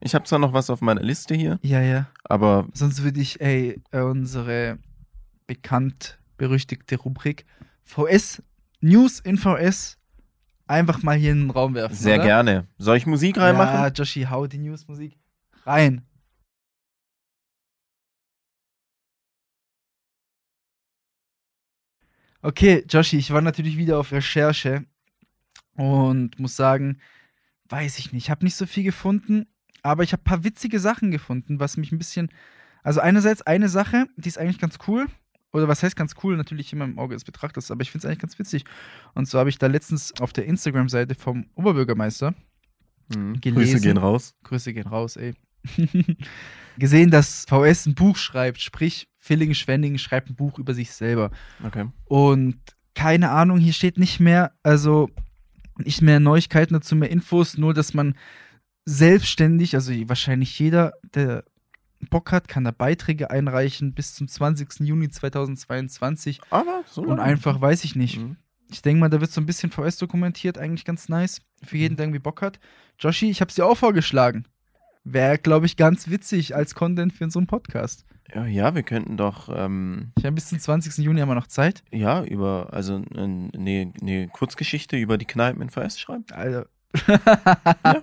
[0.00, 2.06] Ich habe zwar noch was auf meiner Liste hier, Ja, ja.
[2.24, 4.78] aber Sonst würde ich, ey, äh, unsere
[5.46, 7.44] bekannt berüchtigte Rubrik
[7.84, 8.42] VS,
[8.80, 9.98] News in VS,
[10.66, 11.94] einfach mal hier in den Raum werfen.
[11.94, 12.24] sehr oder?
[12.24, 12.66] gerne.
[12.78, 13.74] Soll ich Musik reinmachen?
[13.74, 15.18] Ja, Joshi, hau die Newsmusik
[15.66, 16.06] rein.
[22.42, 24.84] Okay, Joshi, ich war natürlich wieder auf Recherche
[25.74, 26.98] und muss sagen,
[27.68, 29.46] weiß ich nicht, ich habe nicht so viel gefunden,
[29.82, 32.30] aber ich habe ein paar witzige Sachen gefunden, was mich ein bisschen,
[32.82, 35.06] also einerseits eine Sache, die ist eigentlich ganz cool,
[35.52, 38.08] oder was heißt ganz cool, natürlich immer im Auge des Betrachters, aber ich finde es
[38.08, 38.64] eigentlich ganz witzig.
[39.14, 42.34] Und so habe ich da letztens auf der Instagram-Seite vom Oberbürgermeister
[43.16, 43.40] Mhm.
[43.40, 43.72] gelesen.
[43.72, 44.34] Grüße gehen raus.
[44.44, 45.34] Grüße gehen raus, ey.
[46.78, 51.30] Gesehen, dass VS ein Buch schreibt, sprich, Villingen-Schwenningen schreibt ein Buch über sich selber.
[51.64, 51.86] Okay.
[52.04, 52.56] Und
[52.94, 55.10] keine Ahnung, hier steht nicht mehr, also
[55.76, 58.14] nicht mehr Neuigkeiten dazu, mehr Infos, nur dass man
[58.84, 61.44] selbstständig, also wahrscheinlich jeder, der
[62.08, 64.80] Bock hat, kann da Beiträge einreichen bis zum 20.
[64.80, 68.36] Juni 2022 Aber so und einfach, weiß ich nicht, Mhm.
[68.70, 71.42] ich denke mal, da wird so ein bisschen VS dokumentiert, eigentlich ganz nice.
[71.62, 72.58] Für jeden, der irgendwie Bock hat.
[72.98, 74.44] Joshi, ich habe dir auch vorgeschlagen.
[75.04, 78.04] Wäre, glaube ich, ganz witzig als Content für so einen Podcast.
[78.34, 80.98] Ja, ja, wir könnten doch, ähm, Ich habe bis zum 20.
[81.04, 81.82] Juni wir noch Zeit.
[81.90, 86.24] ja, über, also eine ne Kurzgeschichte über die Kneipen in VS schreiben.
[86.30, 86.66] Alter.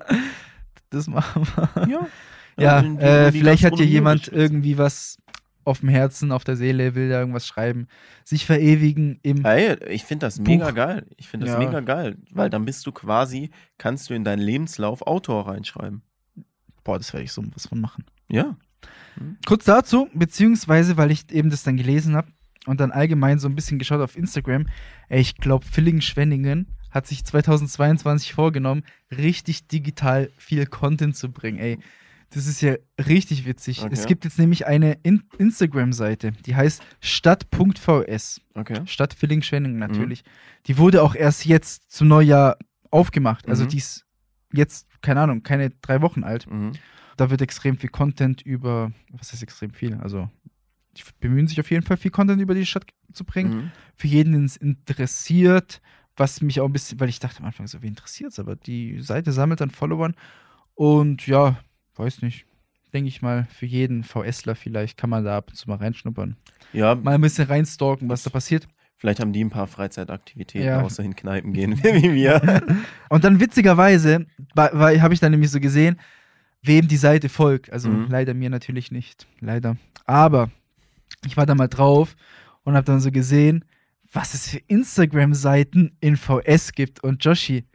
[0.89, 1.43] Das machen
[1.75, 1.87] wir.
[1.87, 2.07] Ja.
[2.59, 5.19] Ja, die- äh, vielleicht hat ja Gastronomie jemand irgendwie was
[5.63, 7.87] auf dem Herzen, auf der Seele, will da irgendwas schreiben.
[8.23, 9.45] Sich verewigen im.
[9.45, 10.45] Ey, ich finde das Buch.
[10.47, 11.05] mega geil.
[11.17, 11.59] Ich finde das Ja.
[11.59, 16.01] mega geil, weil dann bist du quasi, kannst du in deinen Lebenslauf Autor reinschreiben.
[16.83, 18.05] Boah, das werde ich so was von machen.
[18.27, 18.55] Ja.
[19.45, 22.29] Kurz dazu, beziehungsweise, weil ich eben das dann gelesen habe
[22.65, 24.65] und dann allgemein so ein bisschen geschaut auf Instagram,
[25.09, 31.79] ey, ich glaube, Villingen-Schwenningen hat sich 2022 vorgenommen, richtig digital viel Content zu bringen, ey.
[32.31, 32.75] Das ist ja
[33.07, 33.81] richtig witzig.
[33.83, 33.93] Okay.
[33.93, 38.41] Es gibt jetzt nämlich eine In Instagram-Seite, die heißt stadt.vs.
[38.53, 38.81] Okay.
[38.85, 40.23] Stadt Villingen-Schwenningen natürlich.
[40.65, 42.57] Die wurde auch erst jetzt zum Neujahr
[42.91, 43.47] aufgemacht.
[43.47, 43.69] Also Mhm.
[43.69, 44.05] die ist
[44.53, 46.49] jetzt, keine Ahnung, keine drei Wochen alt.
[46.51, 46.73] Mhm.
[47.15, 49.95] Da wird extrem viel Content über, was heißt extrem viel?
[49.95, 50.29] Also,
[50.97, 53.55] die bemühen sich auf jeden Fall viel Content über die Stadt zu bringen.
[53.55, 53.71] Mhm.
[53.95, 55.81] Für jeden, den es interessiert,
[56.17, 58.39] was mich auch ein bisschen, weil ich dachte am Anfang so, wen interessiert's?
[58.39, 60.15] Aber die Seite sammelt dann Followern
[60.75, 61.57] und ja,
[61.95, 62.45] weiß nicht.
[62.93, 66.37] Denke ich mal, für jeden VSler vielleicht kann man da ab und zu mal reinschnuppern.
[66.73, 68.67] Ja, Mal ein bisschen reinstalken, was da passiert.
[68.97, 70.81] vielleicht haben die ein paar Freizeitaktivitäten, Ja.
[70.81, 72.61] außer in Kneipen gehen, wie wir.
[73.09, 75.99] Und dann witzigerweise, habe ich dann nämlich so gesehen,
[76.63, 77.71] wem die Seite folgt.
[77.71, 78.07] Also Mhm.
[78.09, 79.27] leider mir natürlich nicht.
[79.39, 79.77] Leider.
[80.05, 80.49] Aber
[81.25, 82.15] ich war da mal drauf
[82.63, 83.65] und habe dann so gesehen,
[84.11, 87.03] was es für Instagram-Seiten in VS gibt.
[87.03, 87.65] Und Joshi,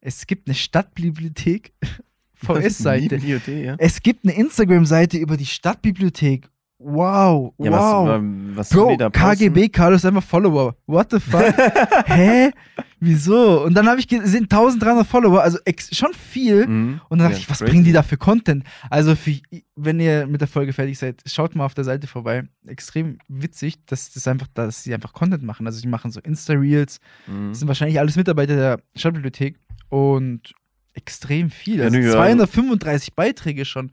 [0.00, 1.72] Es gibt eine Stadtbibliothek,
[2.34, 3.16] VS-Seite.
[3.16, 3.76] Ja.
[3.78, 6.48] Es gibt eine Instagram-Seite über die Stadtbibliothek.
[6.86, 8.20] Wow, Ja, wow.
[8.56, 8.98] was, was Bro?
[9.10, 10.76] KGB Carlos ist einfach Follower.
[10.86, 11.42] What the fuck?
[12.06, 12.50] Hä?
[13.00, 13.64] Wieso?
[13.64, 15.58] Und dann habe ich gesehen, 1300 Follower, also
[15.92, 16.66] schon viel.
[16.66, 17.00] Mhm.
[17.08, 17.70] Und dann dachte Ja, ich, was crazy.
[17.70, 18.64] bringen die da für Content?
[18.90, 19.32] Also, für,
[19.76, 22.44] wenn ihr mit der Folge fertig seid, schaut mal auf der Seite vorbei.
[22.66, 25.66] Extrem witzig, dass das einfach, dass sie einfach Content machen.
[25.66, 26.98] Also, die machen so Insta-Reels.
[27.26, 27.48] Mhm.
[27.48, 29.58] Das sind wahrscheinlich alles Mitarbeiter der Stadtbibliothek
[29.88, 30.52] und
[30.92, 31.82] extrem viel.
[31.82, 32.12] Also ja.
[32.12, 33.90] 235 Beiträge schon.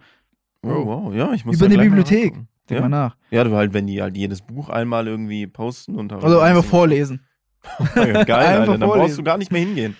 [0.63, 2.23] Oh, wow, ja, ich muss Über eine Bibliothek.
[2.33, 2.47] reingucken.
[2.69, 2.81] Denk Ja.
[2.81, 3.17] mal nach.
[3.31, 7.21] ja, du halt, wenn die halt jedes Buch einmal irgendwie posten und Also einfach vorlesen.
[7.95, 8.65] Geil, Einfach Alter.
[8.65, 9.17] Dann brauchst vorlesen.
[9.17, 9.95] du gar nicht mehr hingehen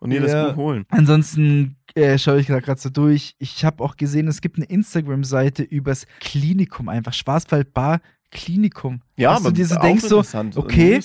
[0.00, 0.48] und dir das Ja.
[0.50, 0.86] Buch holen.
[0.88, 3.34] Ansonsten äh, schaue ich gerade so durch.
[3.38, 7.12] Ich habe auch gesehen, es gibt eine Instagram-Seite übers Klinikum einfach.
[7.12, 9.02] Schwarzwald Bar Klinikum.
[9.16, 10.56] Ja, Dass du dir so auch denkst so, interessant.
[10.56, 11.00] okay.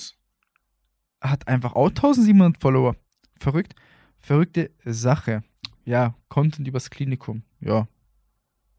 [1.21, 2.95] Hat einfach auch 1700 Follower.
[3.39, 3.75] Verrückt.
[4.19, 5.43] Verrückte Sache.
[5.85, 7.43] Ja, Content übers Klinikum.
[7.59, 7.87] Ja,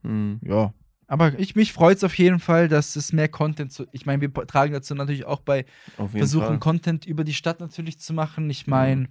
[0.03, 0.41] Mhm.
[0.43, 0.73] ja.
[1.13, 3.87] Aber ich, mich freut es auf jeden Fall, dass es mehr Content zu.
[3.93, 5.67] Ich meine, wir tragen dazu natürlich auch bei,
[5.99, 6.59] Auf jeden versuchen Fall.
[6.59, 8.49] Content über die Stadt natürlich zu machen.
[8.49, 9.09] Ich meine,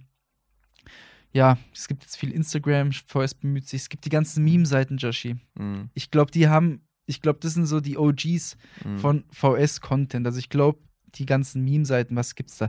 [1.32, 3.82] ja, es gibt jetzt viel Instagram, VS bemüht sich.
[3.82, 5.36] Es gibt die ganzen Meme-Seiten, Joshi.
[5.54, 5.90] Mhm.
[5.94, 8.98] Ich glaube, die haben, ich glaube, das sind so die OGs Mhm.
[8.98, 10.26] von VS-Content.
[10.26, 10.80] Also ich glaube,
[11.14, 12.68] die ganzen Meme-Seiten, was gibt's da?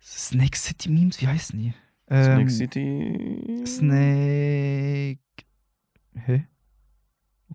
[0.00, 1.74] Snake City Memes, wie heißen die?
[2.08, 3.62] Snake Ähm, City.
[3.66, 5.18] Snake.
[6.14, 6.46] Hä?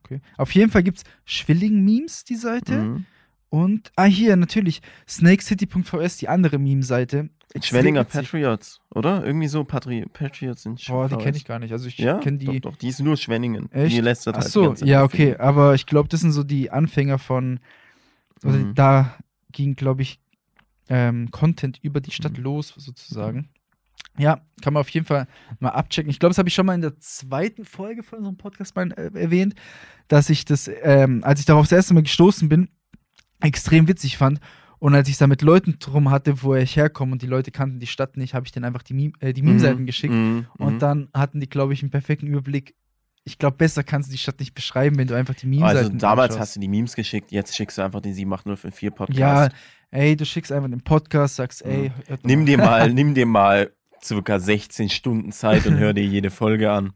[0.04, 0.22] Okay.
[0.38, 2.74] Auf jeden Fall gibt's Schwilling-Memes, die Seite.
[2.84, 3.06] Mhm.
[3.50, 7.30] Und, ah, hier, natürlich, snakecity.vs, die andere Meme-Seite.
[7.52, 7.72] Witzig.
[8.12, 9.26] Patriots, oder?
[9.26, 11.72] Irgendwie so Patri Patriots in Boah, die kenne ich gar nicht.
[11.72, 12.46] Also ich Ja, kenne die.
[12.62, 13.72] doch, doch, die ist nur Schwenningen.
[13.72, 13.96] Echt?
[13.96, 15.36] Die lästert Ach halt so, Zeit ja, okay.
[15.38, 17.60] Aber ich glaube, das sind so die Anfänger von.
[18.44, 18.76] Oder Mhm.
[18.76, 19.16] da
[19.52, 20.20] ging, glaube ich,
[20.90, 22.44] ähm, Content über die Stadt Mhm.
[22.44, 23.50] los, sozusagen.
[24.18, 25.28] Ja, kann man auf jeden Fall
[25.60, 26.10] mal abchecken.
[26.10, 28.92] Ich glaube, das habe ich schon mal in der zweiten Folge von unserem Podcast mal
[28.92, 29.56] äh, erwähnt,
[30.10, 32.70] dass ich das, ähm, als ich darauf das erste Mal gestoßen bin,
[33.42, 34.40] extrem witzig fand.
[34.80, 37.80] Und als ich da mit Leuten drum hatte, woher ich herkomme und die Leute kannten
[37.80, 40.14] die Stadt nicht, habe ich denen einfach die, Meme, äh, die Meme-Seiten Mhm, geschickt.
[40.14, 40.80] mhm, Und mhm.
[40.80, 42.76] dann hatten die, glaube ich, einen perfekten Überblick.
[43.26, 45.90] Ich glaube, besser kannst du die Stadt nicht beschreiben, wenn du einfach die Meme-Seiten Also
[45.98, 46.40] damals anschaust.
[46.40, 49.20] hast du die Memes geschickt, jetzt schickst du einfach den 78054 Podcast.
[49.92, 53.26] Ja, ey, du schickst einfach den Podcast, sagst, ey, hört Nimm dir mal, nimm dir
[53.26, 53.72] mal
[54.04, 56.94] circa 16 Stunden Zeit und hör dir jede Folge an.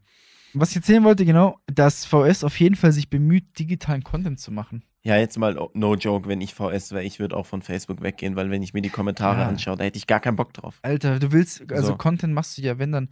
[0.52, 4.52] Was ich erzählen wollte, genau, dass VS auf jeden Fall sich bemüht, digitalen Content zu
[4.52, 4.84] machen.
[5.02, 8.00] Ja, jetzt mal oh, no joke, wenn ich VS wäre, ich würde auch von Facebook
[8.02, 9.48] weggehen, weil wenn ich mir die Kommentare Ja.
[9.48, 10.78] anschaue, da hätte ich gar keinen Bock drauf.
[10.82, 11.96] Alter, du willst, also So.
[11.96, 13.10] Content machst du ja, wenn dann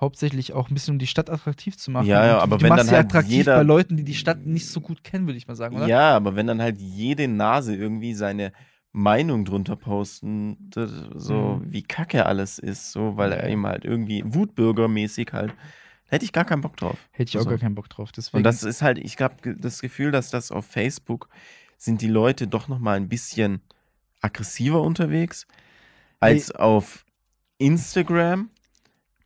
[0.00, 2.06] hauptsächlich auch ein bisschen, um die Stadt attraktiv zu machen.
[2.06, 4.14] Ja, ja, aber du wenn machst dann sie halt attraktiv jeder- bei Leuten, die die
[4.14, 5.86] Stadt nicht so gut kennen, würde ich mal sagen, oder?
[5.86, 8.52] Ja, aber wenn dann halt jede Nase irgendwie seine
[8.92, 10.70] Meinung drunter posten,
[11.14, 11.72] so Mhm.
[11.72, 16.32] wie kacke alles ist, so, weil er eben halt irgendwie Wutbürgermäßig halt, da hätte ich
[16.32, 16.98] gar keinen Bock drauf.
[17.10, 17.48] Hätte ich auch So.
[17.50, 18.12] gar keinen Bock drauf.
[18.12, 21.28] Deswegen, Und das ist halt, ich habe das Gefühl, dass das auf Facebook
[21.78, 23.62] sind die Leute doch noch mal ein bisschen
[24.20, 25.46] aggressiver unterwegs
[26.20, 27.04] als auf
[27.58, 28.50] Instagram.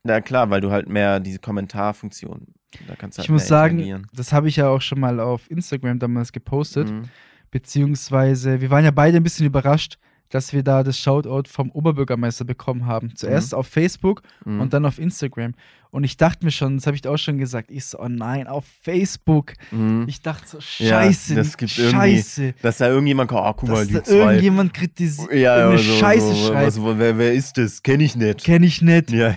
[0.05, 2.47] Na klar, weil du halt mehr diese Kommentarfunktion,
[2.87, 5.51] da kannst du halt ich muss sagen, das habe ich ja auch schon mal auf
[5.51, 6.89] Instagram damals gepostet.
[6.89, 7.09] Mhm.
[7.51, 9.99] Beziehungsweise, wir waren ja beide ein bisschen überrascht,
[10.31, 13.15] dass wir da das Shoutout vom Oberbürgermeister bekommen haben.
[13.15, 14.61] Zuerst auf Facebook Mhm.
[14.61, 15.55] und dann auf Instagram.
[15.91, 18.49] Und ich dachte mir schon, das habe ich auch schon gesagt, ich so, oh nein,
[18.49, 19.53] auf Facebook.
[19.71, 20.05] Mhm.
[20.09, 22.55] Ich dachte so, Ja, scheiße, das gibt scheiße.
[22.61, 24.17] Dass da irgendjemand kommt, ah, guck mal, Dass die da zwei.
[24.17, 26.67] irgendjemand kritisiert, Ja, ja, eine so, Scheiße so, schreibt.
[26.79, 27.83] was, wer, wer ist das?
[27.83, 28.43] Kenn ich nicht.
[28.45, 29.11] Kenn ich nicht.
[29.13, 29.37] ja,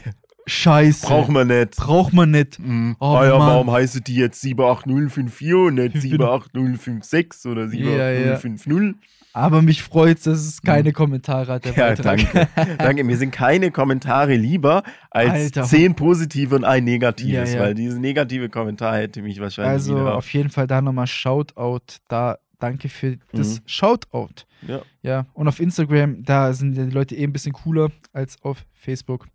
[0.49, 1.05] Scheiße.
[1.07, 1.75] braucht man nicht.
[1.77, 2.59] Braucht man nicht.
[2.59, 2.95] Mhm.
[2.99, 3.47] Oh, ah ja, Mann.
[3.47, 8.35] warum heißt die jetzt 78054 und nicht Ich bin- 78056 oder Ja, ja.
[8.35, 8.95] 78050?
[9.31, 11.77] Aber mich freut dass es keine Kommentare hat, der Mhm.
[11.79, 12.17] Ja, Beitrag.
[12.33, 12.47] danke.
[12.79, 13.03] danke.
[13.03, 15.63] Mir sind keine Kommentare lieber als Alter.
[15.63, 17.63] zehn positive und ein negatives, Ja, ja.
[17.65, 20.15] weil dieses negative Kommentar hätte mich wahrscheinlich Also wieder.
[20.15, 21.79] auf jeden Fall da nochmal Shoutout.
[22.07, 23.63] Da danke für das Mhm.
[23.67, 24.45] Shoutout.
[24.67, 24.81] ja.
[25.01, 29.27] Ja, und auf Instagram, da sind die Leute eh ein bisschen cooler als auf Facebook.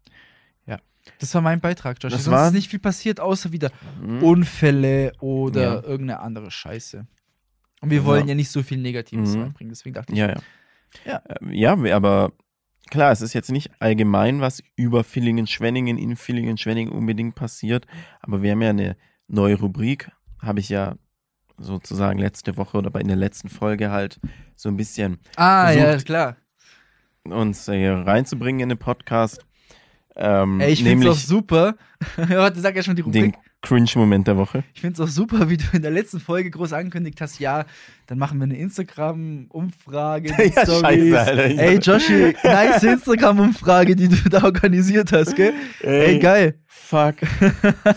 [1.07, 1.13] Ja.
[1.21, 2.13] Das war mein Beitrag, Josh.
[2.13, 3.71] Das Sonst war- ist nicht viel passiert, außer wieder
[4.03, 4.23] Mhm.
[4.23, 5.75] Unfälle oder Ja.
[5.83, 7.07] irgendeine andere Scheiße.
[7.81, 8.05] Und wir Ja.
[8.07, 9.43] wollen ja nicht so viel Negatives Mhm.
[9.43, 10.19] reinbringen, deswegen dachte ich.
[10.19, 10.29] Ja,
[11.05, 11.23] ja.
[11.51, 11.75] Ja.
[11.77, 12.33] Ja, aber
[12.91, 17.87] klar, es ist jetzt nicht allgemein, was über Villingen-Schwenningen in Villingen-Schwenningen unbedingt passiert,
[18.21, 18.97] aber wir haben ja eine
[19.29, 20.97] neue Rubrik, habe ich ja
[21.59, 24.21] sozusagen letzte Woche oder in der letzten Folge halt
[24.57, 26.37] so ein bisschen Ah, ja, Versucht- klar.
[27.25, 29.45] uns hier reinzubringen in den Podcast.
[30.17, 31.77] Ähm, Ey, ich finde es auch super.
[32.55, 33.35] Sag ja schon die den Rubrik.
[33.65, 34.63] Cringe-Moment der Woche.
[34.75, 37.65] Ich finde es auch super, wie du in der letzten Folge groß angekündigt hast, ja,
[38.07, 40.35] dann machen wir eine Instagram-Umfrage.
[40.55, 41.45] Ja, scheiße, Alter.
[41.45, 45.55] Ey, Joshi, nice Instagram-Umfrage, die du da organisiert hast, gell?
[45.81, 46.59] Ey, geil.
[46.67, 47.15] Fuck.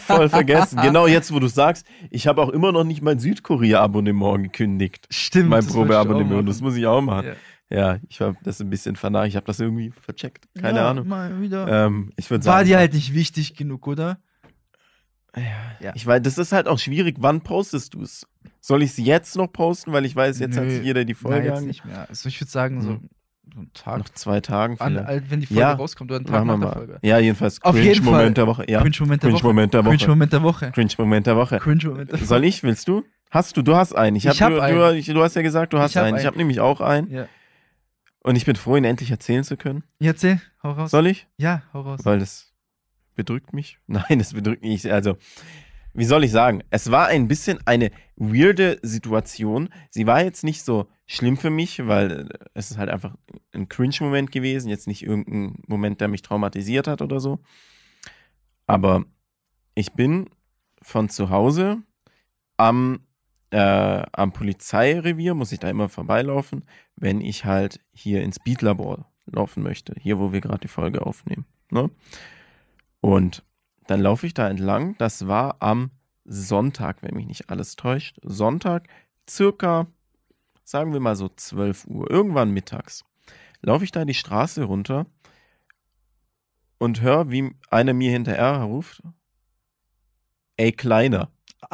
[0.05, 0.79] Voll vergessen.
[0.81, 5.05] genau jetzt, wo du sagst, ich habe auch immer noch nicht mein Südkorea-Abonnement gekündigt.
[5.09, 5.49] Stimmt.
[5.49, 6.47] mein Probeabonnement.
[6.47, 7.27] Das muss ich auch machen.
[7.27, 7.33] Ja.
[7.69, 9.27] Ja, ich habe das ein bisschen vernarrt.
[9.27, 10.47] Ich habe das irgendwie vercheckt.
[10.59, 11.07] Keine ja, Ahnung.
[11.07, 11.67] Mal wieder.
[11.85, 14.19] Ähm, ich würde War sagen, dir halt nicht wichtig genug, oder?
[15.81, 15.91] Ja.
[15.93, 17.17] ich weiß, das ist halt auch schwierig.
[17.19, 18.25] Wann postest du es?
[18.59, 20.71] Soll ich es jetzt noch posten, weil ich weiß, jetzt hat Nö.
[20.71, 21.65] sich jeder die Nein, Folge an.
[21.67, 22.07] nicht mehr.
[22.09, 23.09] Also ich würde sagen, so, Mhm.
[23.53, 25.07] so ein Tag, Nach zwei Tagen an, vielleicht.
[25.07, 26.87] halt, wenn die Folge Ja, rauskommt oder ein Tag Machen wir nach der mal.
[26.87, 26.99] Folge.
[27.03, 28.31] Ja, jedenfalls Auf jeden Fall.
[28.33, 28.65] Der Woche.
[28.67, 28.81] Ja.
[28.81, 29.39] Cringe-Moment der Woche.
[29.41, 29.97] Cringe-Moment der Woche.
[29.97, 30.71] Cringe-Moment der Woche.
[30.71, 31.59] Cringe-Moment der Woche.
[31.59, 32.25] Cringe-Moment der Woche.
[32.25, 32.63] Soll ich?
[32.63, 33.03] Willst du?
[33.29, 33.61] Hast du?
[33.61, 34.15] Du hast einen.
[34.15, 35.03] Ich, Ich hab, hab du, einen.
[35.05, 36.15] Du, du hast ja gesagt, du hast Ich hab einen.
[36.15, 36.27] Ich einen.
[36.27, 37.11] habe nämlich auch einen.
[37.11, 37.27] Ja.
[38.21, 39.83] Und ich bin froh, ihn endlich erzählen zu können.
[39.99, 40.91] Ja, Erzähl, hau raus.
[40.91, 41.27] Soll ich?
[41.37, 42.01] Ja, hau raus.
[42.03, 42.53] Weil das
[43.15, 43.79] bedrückt mich.
[43.87, 44.91] Nein, das bedrückt mich.
[44.91, 45.17] Also,
[45.93, 46.63] wie soll ich sagen?
[46.69, 49.69] Es war ein bisschen eine weirde Situation.
[49.89, 53.15] Sie war jetzt nicht so schlimm für mich, weil äh, es ist halt einfach
[53.53, 54.69] ein Cringe-Moment gewesen.
[54.69, 57.39] Jetzt nicht irgendein Moment, der mich traumatisiert hat oder so.
[58.67, 59.05] Aber
[59.73, 60.29] ich bin
[60.81, 61.81] von zu Hause
[62.57, 62.99] am,
[63.51, 69.63] äh, am Polizeirevier, muss ich da immer vorbeilaufen, wenn ich halt hier ins Beatlabor laufen
[69.63, 69.93] möchte.
[69.99, 71.45] Hier, wo wir gerade die Folge aufnehmen.
[71.69, 71.89] Ne?
[73.01, 73.43] Und
[73.87, 74.95] dann laufe ich da entlang.
[74.97, 75.91] Das war am
[76.25, 78.19] Sonntag, wenn mich nicht alles täuscht.
[78.21, 78.87] Sonntag,
[79.29, 79.87] circa,
[80.63, 83.05] sagen wir mal so 12 Uhr, irgendwann mittags.
[83.61, 85.05] Laufe ich da die Straße runter
[86.77, 89.01] und höre, wie einer mir hinterher ruft:
[90.57, 91.31] Ey, Kleiner.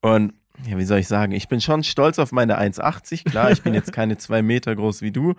[0.00, 0.34] Und
[0.66, 1.32] ja, wie soll ich sagen?
[1.32, 3.24] Ich bin schon stolz auf meine 1,80.
[3.28, 5.34] Klar, ich bin jetzt keine zwei Meter groß wie du.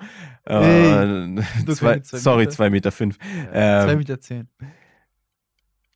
[0.46, 2.52] Hey, äh, du zwei, zwei sorry, Meter.
[2.52, 3.18] zwei Meter fünf.
[3.18, 4.48] Zwei Ähm, Meter zehn.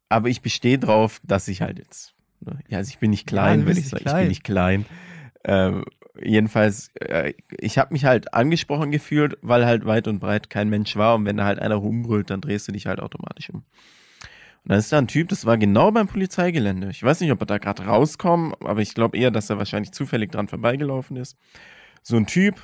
[0.10, 3.36] aber ich bestehe drauf, dass ich halt jetzt, ne, ja, also ich bin nicht Ja,
[3.36, 4.04] klein, du würde ich sagen.
[4.06, 4.86] Ich bin nicht klein.
[5.44, 5.84] Ähm,
[6.22, 10.96] jedenfalls, äh, ich habe mich halt angesprochen gefühlt, weil halt weit und breit kein Mensch
[10.96, 13.64] war und wenn da halt einer rumbrüllt, dann drehst du dich halt automatisch um.
[14.68, 16.90] Und dann ist da ein Typ, das war genau beim Polizeigelände.
[16.90, 19.94] Ich weiß nicht, ob er da gerade rauskommt, aber ich glaube eher, dass er wahrscheinlich
[19.94, 21.38] zufällig dran vorbeigelaufen ist.
[22.04, 22.62] So ein Typ,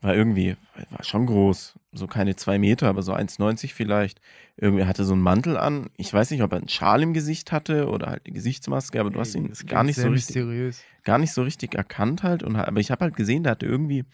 [0.00, 0.56] war irgendwie,
[0.90, 4.20] war schon groß, so keine zwei Meter, aber so 1,90 vielleicht.
[4.56, 5.90] Irgendwie hatte so einen Mantel an.
[5.96, 9.10] Ich weiß nicht, ob er einen Schal im Gesicht hatte oder halt eine Gesichtsmaske, aber
[9.10, 10.80] du hast ihn Das gar nicht so richtig, mysteriös.
[11.02, 12.44] gar nicht so richtig erkannt halt.
[12.44, 14.04] Und, aber ich habe halt gesehen, der hatte irgendwie,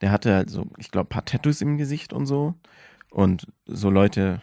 [0.00, 2.54] der hatte halt so, ich glaube, ein paar Tattoos im Gesicht und so.
[3.08, 4.42] Und so Leute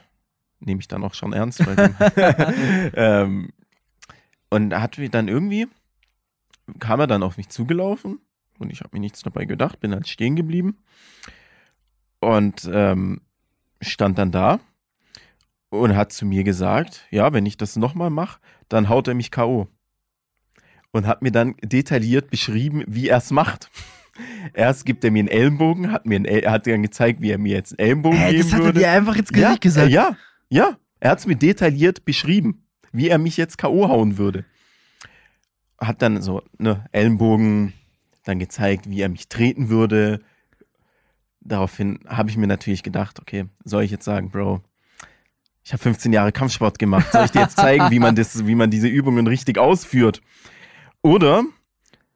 [0.60, 1.62] nehme ich dann auch schon ernst.
[2.96, 3.50] Ähm,
[4.50, 5.68] und hat dann irgendwie,
[6.80, 8.20] kam er dann auf mich zugelaufen
[8.58, 10.78] und ich habe mir nichts dabei gedacht, bin halt stehen geblieben
[12.20, 13.22] und ähm,
[13.82, 14.60] stand dann da
[15.70, 18.40] und hat zu mir gesagt, ja, wenn ich das nochmal mache,
[18.70, 19.68] dann haut er mich K.O.
[20.92, 23.70] Und hat mir dann detailliert beschrieben, wie er es macht.
[24.54, 27.38] Erst gibt er mir einen Ellenbogen, hat mir einen, El- hat dann gezeigt, wie er
[27.38, 28.80] mir jetzt einen Ellenbogen Hä, geben das hat er würde.
[28.80, 29.88] dir einfach ins ja, Gesicht gesagt.
[29.90, 30.18] äh, Ja,
[30.50, 30.78] ja.
[31.02, 33.88] Er hat es mir detailliert beschrieben, wie er mich jetzt K.O.
[33.88, 34.44] hauen würde.
[35.80, 37.72] Hat dann so ne Ellenbogen,
[38.26, 40.20] dann gezeigt, wie er mich treten würde.
[41.40, 44.62] Daraufhin habe ich mir natürlich gedacht, okay, soll ich jetzt sagen, Bro,
[45.64, 47.12] ich habe 15 Jahre Kampfsport gemacht.
[47.12, 50.22] Soll ich dir jetzt zeigen, wie man, das, wie man diese Übungen richtig ausführt?
[51.02, 51.44] Oder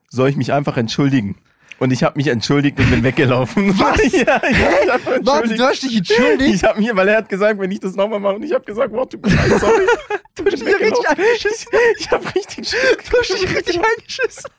[0.10, 1.38] soll ich mich einfach entschuldigen?
[1.80, 3.78] Und ich habe mich entschuldigt und bin weggelaufen.
[3.80, 3.98] Was?
[4.12, 6.56] ja, ich Warte, du hast dich entschuldigt?
[6.56, 8.64] Ich habe mir, weil er hat gesagt, wenn ich das nochmal mache, und ich habe
[8.64, 9.86] gesagt, wow, mir leid, sorry.
[10.36, 11.72] Du hast dich ja richtig eingeschissen.
[12.00, 14.52] Ich habe richtig Du hast dich richtig eingeschissen.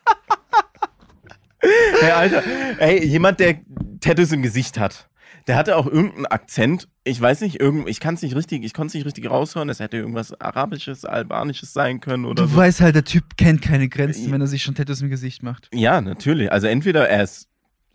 [2.01, 2.43] Hey, Alter,
[2.79, 3.57] ey, jemand, der
[4.01, 5.09] Tattoos im Gesicht hat,
[5.47, 6.89] der hatte auch irgendeinen Akzent.
[7.05, 9.69] Ich weiß nicht, irgend, ich kann es nicht richtig, ich konnte es nicht richtig raushören.
[9.69, 12.57] Es hätte irgendwas Arabisches, Albanisches sein können oder Du so.
[12.57, 15.69] weißt halt, der Typ kennt keine Grenzen, wenn er sich schon Tattoos im Gesicht macht.
[15.75, 16.51] Ja, natürlich.
[16.51, 17.49] Also entweder er ist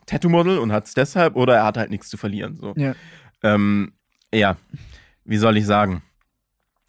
[0.06, 2.56] Tattoo-Model und hat es deshalb oder er hat halt nichts zu verlieren.
[2.56, 2.74] So.
[2.78, 2.94] Ja.
[3.42, 3.94] Ähm,
[4.34, 4.58] ja,
[5.26, 6.04] wie soll ich sagen?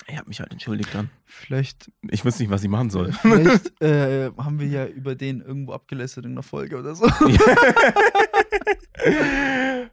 [0.09, 1.09] Ich habe mich halt entschuldigt dann.
[1.25, 3.13] Vielleicht, Ich wusste nicht, was ich machen soll.
[3.13, 7.07] vielleicht äh, haben wir ja über den irgendwo abgelästert in einer Folge oder so.
[7.07, 7.39] ja,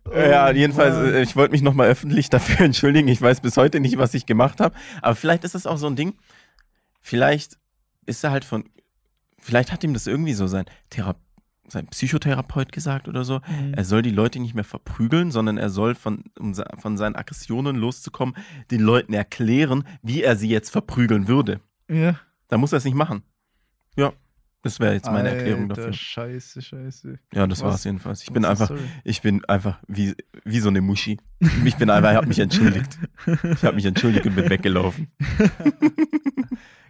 [0.06, 3.08] Oh jedenfalls, äh, ich wollte mich nochmal öffentlich dafür entschuldigen.
[3.08, 4.76] Ich weiß bis heute nicht, was ich gemacht habe.
[5.02, 6.14] Aber vielleicht ist das auch so ein Ding.
[7.02, 7.58] Vielleicht
[8.06, 8.66] ist er halt von.
[9.40, 11.16] Vielleicht hat ihm das irgendwie so sein, Thera
[11.70, 13.40] sein Psychotherapeut gesagt oder so.
[13.48, 13.74] Mhm.
[13.74, 17.76] Er soll die Leute nicht mehr verprügeln, sondern er soll von, um von seinen Aggressionen
[17.76, 18.36] loszukommen,
[18.72, 21.60] den Leuten erklären, wie er sie jetzt verprügeln würde.
[21.90, 22.20] Ja.
[22.48, 23.24] Da muss er es nicht machen.
[23.96, 24.14] Ja.
[24.68, 25.94] Das wäre jetzt meine Erklärung Alter, dafür.
[25.94, 27.20] Scheiße, scheiße.
[27.34, 28.24] Ja, das Was- war's jedenfalls.
[28.24, 28.82] Ich bin Was einfach, sorry?
[29.04, 30.16] ich bin einfach wie,
[30.46, 31.18] wie so eine Muschi.
[31.66, 32.98] Ich bin einfach, ich habe mich entschuldigt.
[33.44, 35.08] Ich habe mich entschuldigt und bin weggelaufen.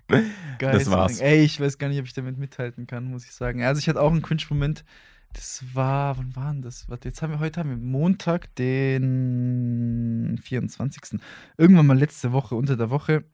[0.08, 0.24] Geil,
[0.60, 1.20] Das war's.
[1.20, 3.62] Ey, ich weiß gar nicht, ob ich damit mithalten kann, muss ich sagen.
[3.64, 4.86] Also ich hatte auch einen Cringe-Moment.
[5.34, 6.90] Das war, wann war denn das?
[6.90, 11.20] Warte, jetzt haben wir heute haben wir Montag, den 24.
[11.58, 13.26] Irgendwann mal letzte Woche, unter der Woche,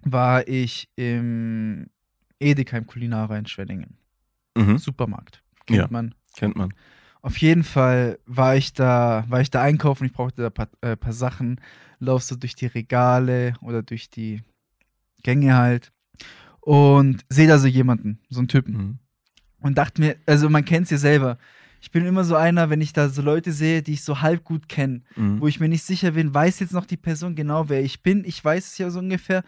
[0.00, 1.86] war ich im
[2.42, 3.96] Edeka im Kulinara in Schwenningen.
[4.56, 4.78] Mhm.
[4.78, 5.42] Supermarkt.
[5.66, 5.86] Kennt Ja.
[5.90, 6.14] man.
[6.36, 6.74] Kennt man.
[7.22, 10.68] Auf jeden Fall war ich da, war ich da einkaufen, ich brauchte da ein paar,
[10.80, 11.60] äh, paar Sachen,
[12.00, 14.42] lauf so durch die Regale oder durch die
[15.22, 15.92] Gänge halt
[16.60, 18.98] und sehe da so jemanden, so einen Typen Mhm.
[19.60, 21.38] und dachte mir, also man kennt es ja selber.
[21.80, 24.44] Ich bin immer so einer, wenn ich da so Leute sehe, die ich so halb
[24.44, 25.40] gut kenne, Mhm.
[25.40, 28.24] wo ich mir nicht sicher bin, weiß jetzt noch die Person genau, wer ich bin.
[28.24, 29.42] Ich weiß es ja so ungefähr.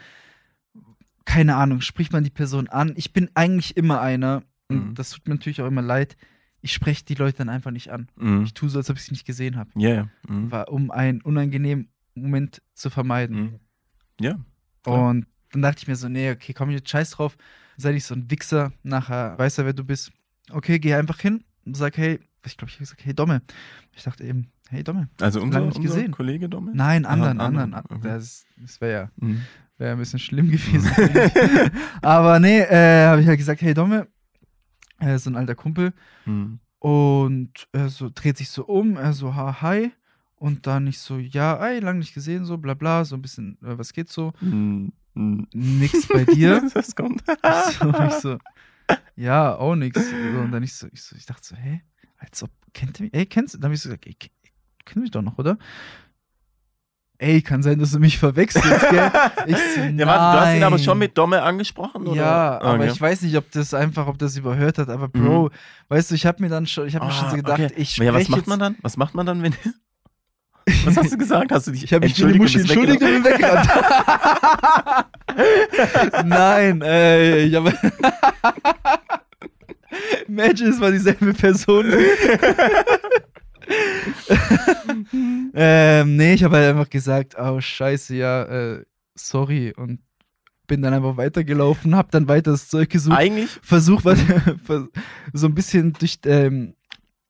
[1.24, 2.92] Keine Ahnung, spricht man die Person an.
[2.96, 4.94] Ich bin eigentlich immer einer, und Mhm.
[4.94, 6.16] das tut mir natürlich auch immer leid.
[6.60, 8.08] Ich spreche die Leute dann einfach nicht an.
[8.16, 8.44] Mhm.
[8.44, 9.70] Ich tue so, als ob ich sie nicht gesehen habe.
[9.76, 10.08] Ja, ja.
[10.28, 10.50] Mhm.
[10.50, 13.36] War, um einen unangenehmen Moment zu vermeiden.
[13.36, 13.60] Mhm.
[14.20, 14.38] Ja.
[14.82, 15.10] klar.
[15.10, 17.36] Und dann dachte ich mir so, nee, okay, komm jetzt scheiß drauf.
[17.76, 20.12] Sei nicht so ein Wichser, nachher weiß er, wer du bist.
[20.50, 23.42] Okay, geh einfach hin und sag, hey, ich glaube, ich habe gesagt, hey Domme.
[23.94, 25.08] Ich dachte eben, hey Domme.
[25.20, 26.12] Also unser, nicht unser gesehen.
[26.12, 26.72] Kollege Domme?
[26.74, 27.98] Nein, anderen, anderen, anderen.
[27.98, 28.08] okay.
[28.08, 29.42] Das, das wäre ja, Mhm.
[29.78, 30.90] wär ein bisschen schlimm gewesen.
[32.02, 34.08] Aber nee, äh, habe ich halt gesagt, hey Domme,
[34.98, 35.92] er ist so ein alter Kumpel.
[36.24, 36.60] Mhm.
[36.78, 39.92] Und er so dreht sich so um, er so, ha, hi.
[40.36, 43.56] Und dann ich so, ja, ey, lang nicht gesehen, so, bla bla, so ein bisschen,
[43.62, 44.32] äh, was geht so?
[44.40, 44.92] Mhm.
[45.14, 46.68] Nix bei dir.
[46.74, 47.22] das kommt.
[47.26, 48.38] ich, so, ich so,
[49.16, 49.98] ja, auch nix.
[50.10, 51.82] So, und dann ich so, ich so, ich dachte so, hä?
[52.18, 53.14] Als ob, kennt ihr mich?
[53.14, 53.58] Ey, kennst du?
[53.58, 54.16] Dann hab ich so gesagt, ey,
[54.94, 55.56] ihr mich doch noch, oder?
[57.18, 59.10] Ey, kann sein, dass du mich verwechselst, gell?
[59.46, 60.84] Ich so, ja, warte, du hast ihn aber nein.
[60.84, 62.16] schon mit Domme angesprochen, oder?
[62.20, 62.90] Ja, aber Okay.
[62.92, 65.50] ich weiß nicht, ob das einfach, ob das überhört hat, aber Bro,
[65.88, 67.72] weißt du, ich habe mir dann schon, ich habe mir schon so Ah, gedacht, okay.
[67.76, 68.76] ich Aber ja, was spreche macht man dann?
[68.82, 69.54] Was macht man dann, wenn.
[70.86, 71.52] Was hast du gesagt?
[71.52, 73.68] Hast du dich Ich habe mich für die Muschi entschuldigt und bin weggerannt.
[76.24, 77.74] Nein, äh, ich habe.
[80.26, 81.92] Imagine, es war dieselbe Person.
[85.54, 90.00] ähm, nee, ich habe halt einfach gesagt, oh scheiße, ja, äh, sorry und
[90.66, 93.50] bin dann einfach weitergelaufen, hab dann weiter das Zeug gesucht, Eigentlich.
[93.62, 94.18] versucht was,
[95.32, 96.74] so ein bisschen durch, ähm,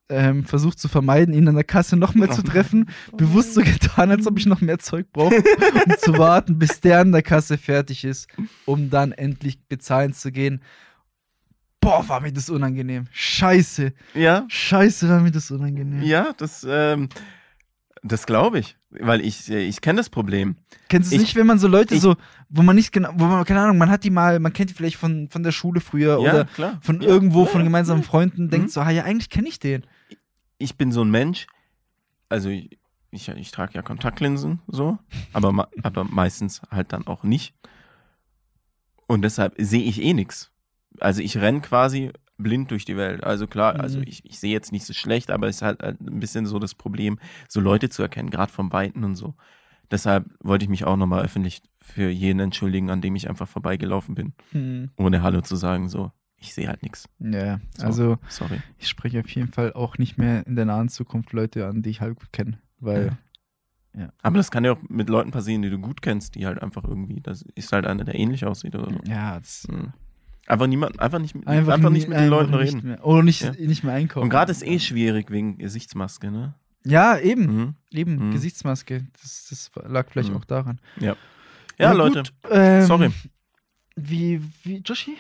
[0.09, 4.11] ähm, versucht zu vermeiden, ihn an der Kasse noch mehr zu treffen, bewusst so getan,
[4.11, 7.59] als ob ich noch mehr Zeug brauche, um zu warten, bis der an der Kasse
[7.59, 8.29] fertig ist,
[8.67, 10.61] um dann endlich bezahlen zu gehen.
[11.85, 13.07] Boah, war mir das unangenehm.
[13.13, 13.93] Scheiße.
[14.15, 16.03] Ja, Scheiße, war mir das unangenehm.
[16.03, 17.09] ja, das, ähm,
[18.03, 18.77] das glaube ich.
[18.91, 20.57] Weil ich, ich kenne das Problem.
[20.89, 22.15] Kennst du es Ich- nicht, wenn man so Leute ich- so,
[22.49, 24.75] wo man nicht genau, wo man, keine Ahnung, man hat die mal, man kennt die
[24.75, 26.79] vielleicht von, von der Schule früher ja, oder klar.
[26.81, 28.07] von ja, irgendwo, ja, von gemeinsamen ja.
[28.09, 28.71] Freunden, denkt Mhm.
[28.71, 29.85] so, ah ja, eigentlich kenne ich den.
[30.59, 31.47] Ich bin so ein Mensch,
[32.29, 32.79] also ich,
[33.11, 34.97] ich, ich trage ja Kontaktlinsen so,
[35.33, 37.53] aber, aber meistens halt dann auch nicht.
[39.07, 40.51] Und deshalb sehe ich eh nichts.
[41.01, 43.23] Also ich renn quasi blind durch die Welt.
[43.25, 44.05] Also klar, also Mhm.
[44.07, 46.75] ich, ich sehe jetzt nicht so schlecht, aber es ist halt ein bisschen so das
[46.75, 47.19] Problem,
[47.49, 49.35] so Leute zu erkennen, gerade vom Weiten und so.
[49.91, 54.15] Deshalb wollte ich mich auch nochmal öffentlich für jeden entschuldigen, an dem ich einfach vorbeigelaufen
[54.15, 54.91] bin, Hm.
[54.97, 57.09] ohne Hallo zu sagen, so, ich sehe halt nichts.
[57.21, 57.85] Ja, So.
[57.87, 58.59] also Sorry.
[58.79, 61.91] ich spreche auf jeden Fall auch nicht mehr in der nahen Zukunft Leute an, die
[61.91, 63.17] ich halt gut kenne, weil
[64.23, 66.83] Aber das kann ja auch mit Leuten passieren, die du gut kennst, die halt einfach
[66.83, 68.99] irgendwie, das ist halt einer, der ähnlich aussieht oder so.
[69.07, 69.93] ja, das Mhm.
[70.47, 72.83] Einfach niemand, einfach nicht, mit- einfach, nicht mit den einfach Leuten reden.
[72.87, 73.53] Mehr, oder nicht, Ja.
[73.53, 74.25] nicht mehr einkaufen.
[74.25, 76.55] Und gerade ist eh schwierig wegen Gesichtsmaske, ne?
[76.85, 77.75] Ja, eben, Mhm.
[77.93, 78.33] eben, Mhm.
[78.33, 79.07] Gesichtsmaske.
[79.23, 80.37] Das, das lag vielleicht Mhm.
[80.37, 80.81] auch daran.
[81.01, 81.17] Ja,
[81.79, 83.11] Na Leute, gut, ähm, sorry.
[83.97, 85.17] Wie, wie, Joshi,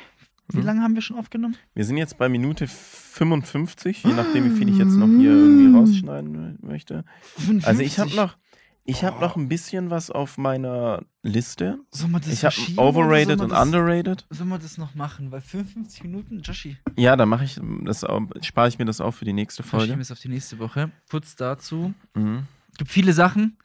[0.50, 0.64] wie Mhm.
[0.64, 1.56] lange haben wir schon aufgenommen?
[1.74, 5.74] Wir sind jetzt bei Minute 55, je nachdem, wie viel ich jetzt noch hier irgendwie
[5.76, 7.04] rausschneiden möchte.
[7.62, 8.16] Also ich habe 55.
[8.16, 8.36] noch,
[8.85, 11.78] ich habe noch ein bisschen was auf meiner Liste.
[11.91, 14.26] Soll man das Ich habe overrated und das, underrated.
[14.30, 15.30] Soll man das noch machen?
[15.32, 16.76] Weil 55 Minuten, Joshi.
[16.97, 19.95] Ja, dann mache ich das, auch- spare ich mir das auf für die nächste Folge.
[19.95, 20.91] wir es auf die nächste Woche.
[21.11, 21.95] Kurz dazu.
[22.14, 22.45] Mhm.
[22.76, 23.57] gibt viele Sachen.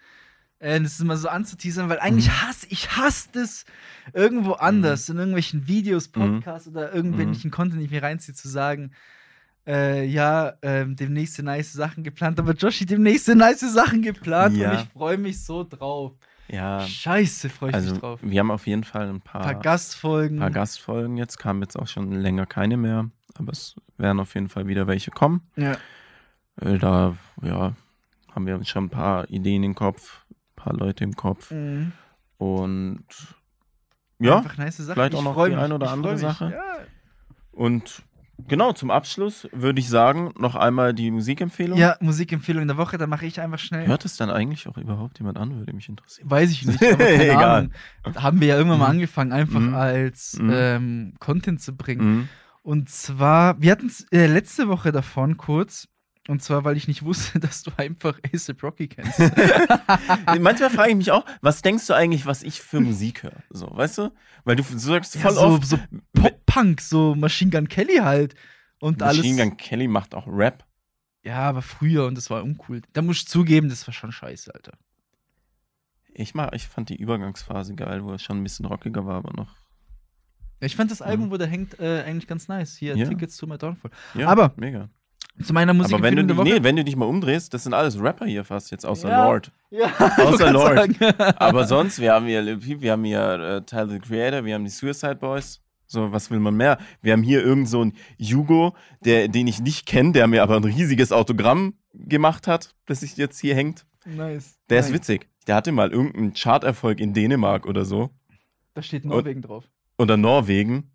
[0.60, 2.42] Äh, das ist immer so anzuteasern, weil eigentlich Mhm.
[2.48, 3.66] hasse ich hasse das
[4.14, 6.12] irgendwo anders, in irgendwelchen Videos, Mhm.
[6.42, 8.92] Podcasts oder irgendwelchen Content, den ich mir reinziehe, zu sagen,
[9.70, 14.72] äh, ja, ähm, demnächst nice Sachen geplant, aber Joshi, demnächst nice Sachen geplant Ja.
[14.72, 16.14] und ich freue mich so drauf.
[16.48, 18.20] Ja, Scheiße, freue ich also mich drauf.
[18.24, 20.40] wir haben auf jeden Fall ein Ein paar, paar Gastfolgen.
[20.40, 24.50] paar Gastfolgen jetzt, kamen jetzt auch schon länger keine mehr, aber es werden auf jeden
[24.50, 25.42] Fall wieder welche kommen.
[25.56, 25.74] ja.
[26.60, 27.74] Äh, Da, ja,
[28.34, 31.92] haben wir schon ein paar Ideen im Kopf, ein paar Leute im Kopf Mhm.
[32.38, 33.06] und
[34.20, 35.60] ja, nice vielleicht auch noch die mich.
[35.60, 36.18] ein oder andere.
[36.18, 36.52] Sache.
[36.52, 36.86] Ja.
[37.52, 38.02] Und
[38.48, 41.78] genau, zum Abschluss würde ich sagen, noch einmal die Musikempfehlung.
[41.78, 43.88] Ja, Musikempfehlung der Woche, da mache ich einfach schnell.
[43.88, 46.30] Hört es dann eigentlich auch überhaupt jemand an, würde mich interessieren.
[46.30, 47.58] Weiß ich nicht, aber keine Egal.
[48.06, 48.16] Ahnung.
[48.16, 48.92] Haben wir ja irgendwann mal Mhm.
[48.92, 49.76] angefangen, einfach Mhm.
[49.76, 50.52] als Mhm.
[50.54, 52.06] ähm, Content zu bringen.
[52.16, 52.30] Mhm.
[52.62, 55.88] Und zwar, wir hatten es äh, letzte Woche davon kurz.
[56.28, 59.20] Und zwar, weil ich nicht wusste, dass du einfach ASAP Rocky kennst.
[60.40, 63.42] Manchmal frage ich mich auch, was denkst du eigentlich, was ich für Musik höre?
[63.50, 64.12] So, weißt du?
[64.44, 65.80] Weil du sagst Ja, voll so, oft, so
[66.50, 68.36] Pop-Punk, so Machine Gun Kelly halt.
[68.80, 69.18] Und alles.
[69.18, 70.66] Machine Gun Kelly macht auch Rap.
[71.24, 72.82] Ja, aber früher und das war uncool.
[72.94, 74.74] Da muss ich zugeben, das war schon scheiße, Alter.
[76.14, 79.34] Ich, mag, ich fand die Übergangsphase geil, wo er schon ein bisschen rockiger war, aber
[79.34, 79.56] noch.
[80.62, 81.32] Ich fand das Album, Mhm.
[81.32, 82.76] wo der hängt, äh, eigentlich ganz nice.
[82.76, 83.08] Hier, Ja.
[83.08, 83.92] Tickets to my Downfall.
[84.16, 84.90] Ja, Aber- mega.
[85.42, 86.44] Zu meiner Musik aber wenn du, Woche.
[86.50, 89.24] nee, wenn du dich mal umdrehst, das sind alles Rapper hier fast jetzt, außer Ja.
[89.26, 89.52] Lord.
[89.70, 89.86] ja,
[90.18, 90.76] Außer Lord.
[90.76, 90.98] sagen.
[91.38, 94.70] Aber sonst, wir haben hier wir haben hier äh, Tyler the Creator, wir haben die
[94.70, 95.62] Suicide Boys.
[95.92, 96.78] So, was will man mehr?
[97.02, 100.56] Wir haben hier irgend so einen Hugo, der, den ich nicht kenne, der mir aber
[100.56, 103.88] ein riesiges Autogramm gemacht hat, das sich jetzt hier hängt.
[104.06, 104.60] nice.
[104.70, 104.90] Der nice.
[104.90, 105.28] ist witzig.
[105.48, 108.12] Der hatte mal irgendeinen Charterfolg in Dänemark oder so.
[108.76, 109.66] Da steht Norwegen drauf.
[109.98, 110.92] Oder Norwegen.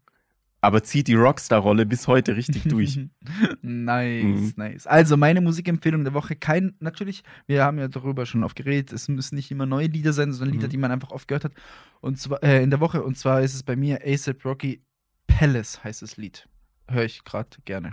[0.64, 2.98] Aber zieht die Rockstar-Rolle bis heute richtig durch.
[3.62, 4.52] nice, Mhm.
[4.56, 4.86] nice.
[4.86, 9.08] Also meine Musikempfehlung der Woche, kein, natürlich, wir haben ja darüber schon oft geredet, es
[9.08, 10.70] müssen nicht immer neue Lieder sein, sondern Lieder, Mhm.
[10.70, 11.52] die man einfach oft gehört hat.
[12.00, 14.82] Und zwar äh, in der Woche, und zwar ist es bei mir ASAP Rocky
[15.26, 16.48] Palace heißt das Lied.
[16.88, 17.92] Höre ich gerade gerne.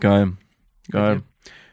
[0.00, 0.32] Geil.
[0.90, 1.16] Geil.
[1.18, 1.24] Okay.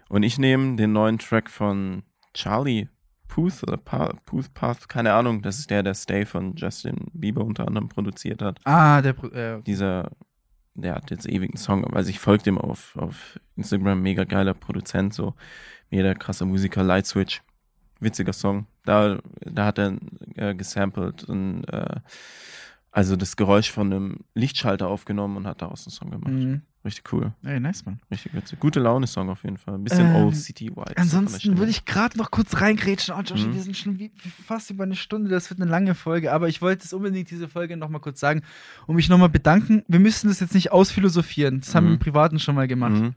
[0.10, 2.88] Und ich nehme den neuen Track von Charlie
[3.28, 5.42] Puth oder pa Puth Path, keine Ahnung.
[5.42, 8.60] Das ist der, der Stay von Justin Bieber unter anderem produziert hat.
[8.64, 10.12] Ah, der, Pro- äh, Dieser,
[10.78, 14.54] der hat jetzt ewig einen Song, also ich folge dem auf, auf Instagram, mega geiler
[14.54, 15.34] Produzent, so
[15.90, 17.42] mega krasser Musiker, Light Switch.
[18.00, 18.68] Witziger Song.
[18.86, 19.98] Da, da hat er
[20.36, 22.00] äh, gesampelt und äh,
[22.92, 26.32] also das Geräusch von einem Lichtschalter aufgenommen und hat daraus einen Song gemacht.
[26.34, 26.62] mh.
[26.86, 27.34] Richtig cool.
[27.44, 28.00] Ey, nice, Mann.
[28.10, 28.62] Richtig witzig.
[28.62, 29.74] Gute Laune-Song auf jeden Fall.
[29.74, 30.96] Ein bisschen Ähm, Old City Vibes.
[30.96, 33.14] Ansonsten würde ich gerade noch kurz reingrätschen.
[33.18, 33.54] Oh, Joshi, Mhm.
[33.56, 34.10] wir sind schon wie,
[34.46, 35.30] fast über eine Stunde.
[35.30, 36.32] Das wird eine lange Folge.
[36.32, 38.42] Aber ich wollte es unbedingt diese Folge noch mal kurz sagen
[38.86, 39.84] und mich noch mal bedanken.
[39.90, 41.60] Wir müssen das jetzt nicht ausphilosophieren.
[41.60, 41.96] Das haben wir Mhm.
[41.96, 42.94] im Privaten schon mal gemacht.
[43.02, 43.16] Mhm.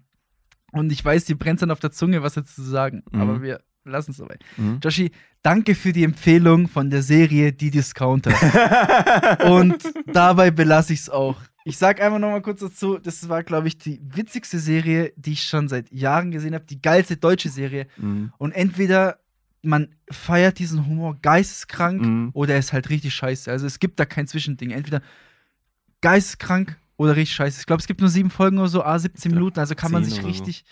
[0.72, 3.04] Und ich weiß, dir brennt dann auf der Zunge, was jetzt zu sagen.
[3.12, 3.20] Mhm.
[3.20, 4.37] Aber wir lassen es dabei.
[4.57, 4.78] Mhm.
[4.83, 5.11] Joshi,
[5.43, 8.31] danke für die Empfehlung von der Serie Die Discounter.
[9.51, 11.37] Und dabei belasse ich es auch.
[11.64, 15.33] Ich sag einfach noch mal kurz dazu, das war, glaube ich, die witzigste Serie, die
[15.33, 16.64] ich schon seit Jahren gesehen habe.
[16.64, 17.87] Die geilste deutsche Serie.
[17.99, 18.33] Mhm.
[18.39, 19.18] Und entweder
[19.62, 22.31] man feiert diesen Humor geisteskrank Mhm.
[22.33, 23.51] oder er ist halt richtig scheiße.
[23.51, 24.70] Also es gibt da kein Zwischending.
[24.70, 25.03] Entweder
[26.01, 27.61] geisteskrank oder richtig scheiße.
[27.61, 29.61] Ich glaube, es gibt nur sieben Folgen oder so, a 17 Ja, Minuten.
[29.61, 30.28] Also kann man sich oder so.
[30.28, 30.64] richtig,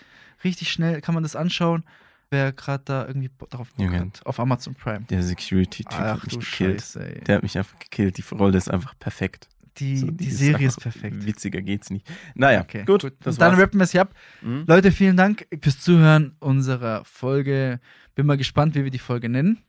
[0.43, 1.83] richtig schnell, kann man das anschauen.
[2.31, 3.29] Wer gerade da irgendwie
[3.77, 3.99] Junge.
[4.01, 4.25] hat.
[4.25, 5.01] Auf Amazon Prime.
[5.09, 6.81] Der Security-Typ hat mich gekillt.
[6.81, 7.21] Scheiße.
[7.25, 8.17] Der hat mich einfach gekillt.
[8.17, 9.47] Die Rolle ist einfach perfekt.
[9.77, 11.25] Die, So, die ist Serie ist einfach- perfekt.
[11.25, 12.07] Witziger geht's nicht.
[12.35, 13.01] Naja, Okay, gut.
[13.01, 13.13] gut.
[13.21, 13.61] Das dann war's.
[13.61, 14.13] rappen wir es hier ab.
[14.41, 14.65] Mhm.
[14.67, 17.79] Leute, vielen Dank fürs Zuhören unserer Folge.
[18.13, 19.63] Bin mal gespannt, wie wir die Folge nennen.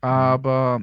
[0.00, 0.82] Aber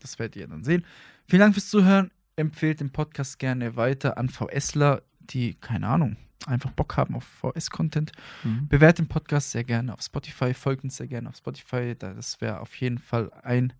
[0.00, 0.84] das werdet ihr dann sehen.
[1.28, 2.10] Vielen Dank fürs Zuhören.
[2.36, 6.16] Empfehlt den Podcast gerne weiter an VSler, die, keine Ahnung,
[6.46, 8.12] einfach Bock haben auf VS-Content.
[8.42, 8.68] Mhm.
[8.68, 10.52] Bewertet den Podcast sehr gerne auf Spotify.
[10.54, 11.94] Folgt uns sehr gerne auf Spotify.
[11.98, 13.72] Da- Das wäre auf jeden Fall ein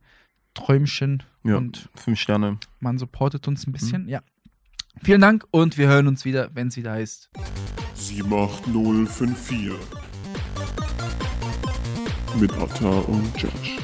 [0.55, 1.23] Träumchen.
[1.43, 2.59] Ja, Und fünf Sterne.
[2.81, 3.73] man supportet uns ein Mhm.
[3.73, 4.09] bisschen.
[4.09, 4.23] Ja.
[5.03, 7.29] Vielen Dank und wir hören uns wieder, wenn es wieder heißt.
[7.95, 9.73] 78054
[12.39, 13.79] mit Atta und Josh.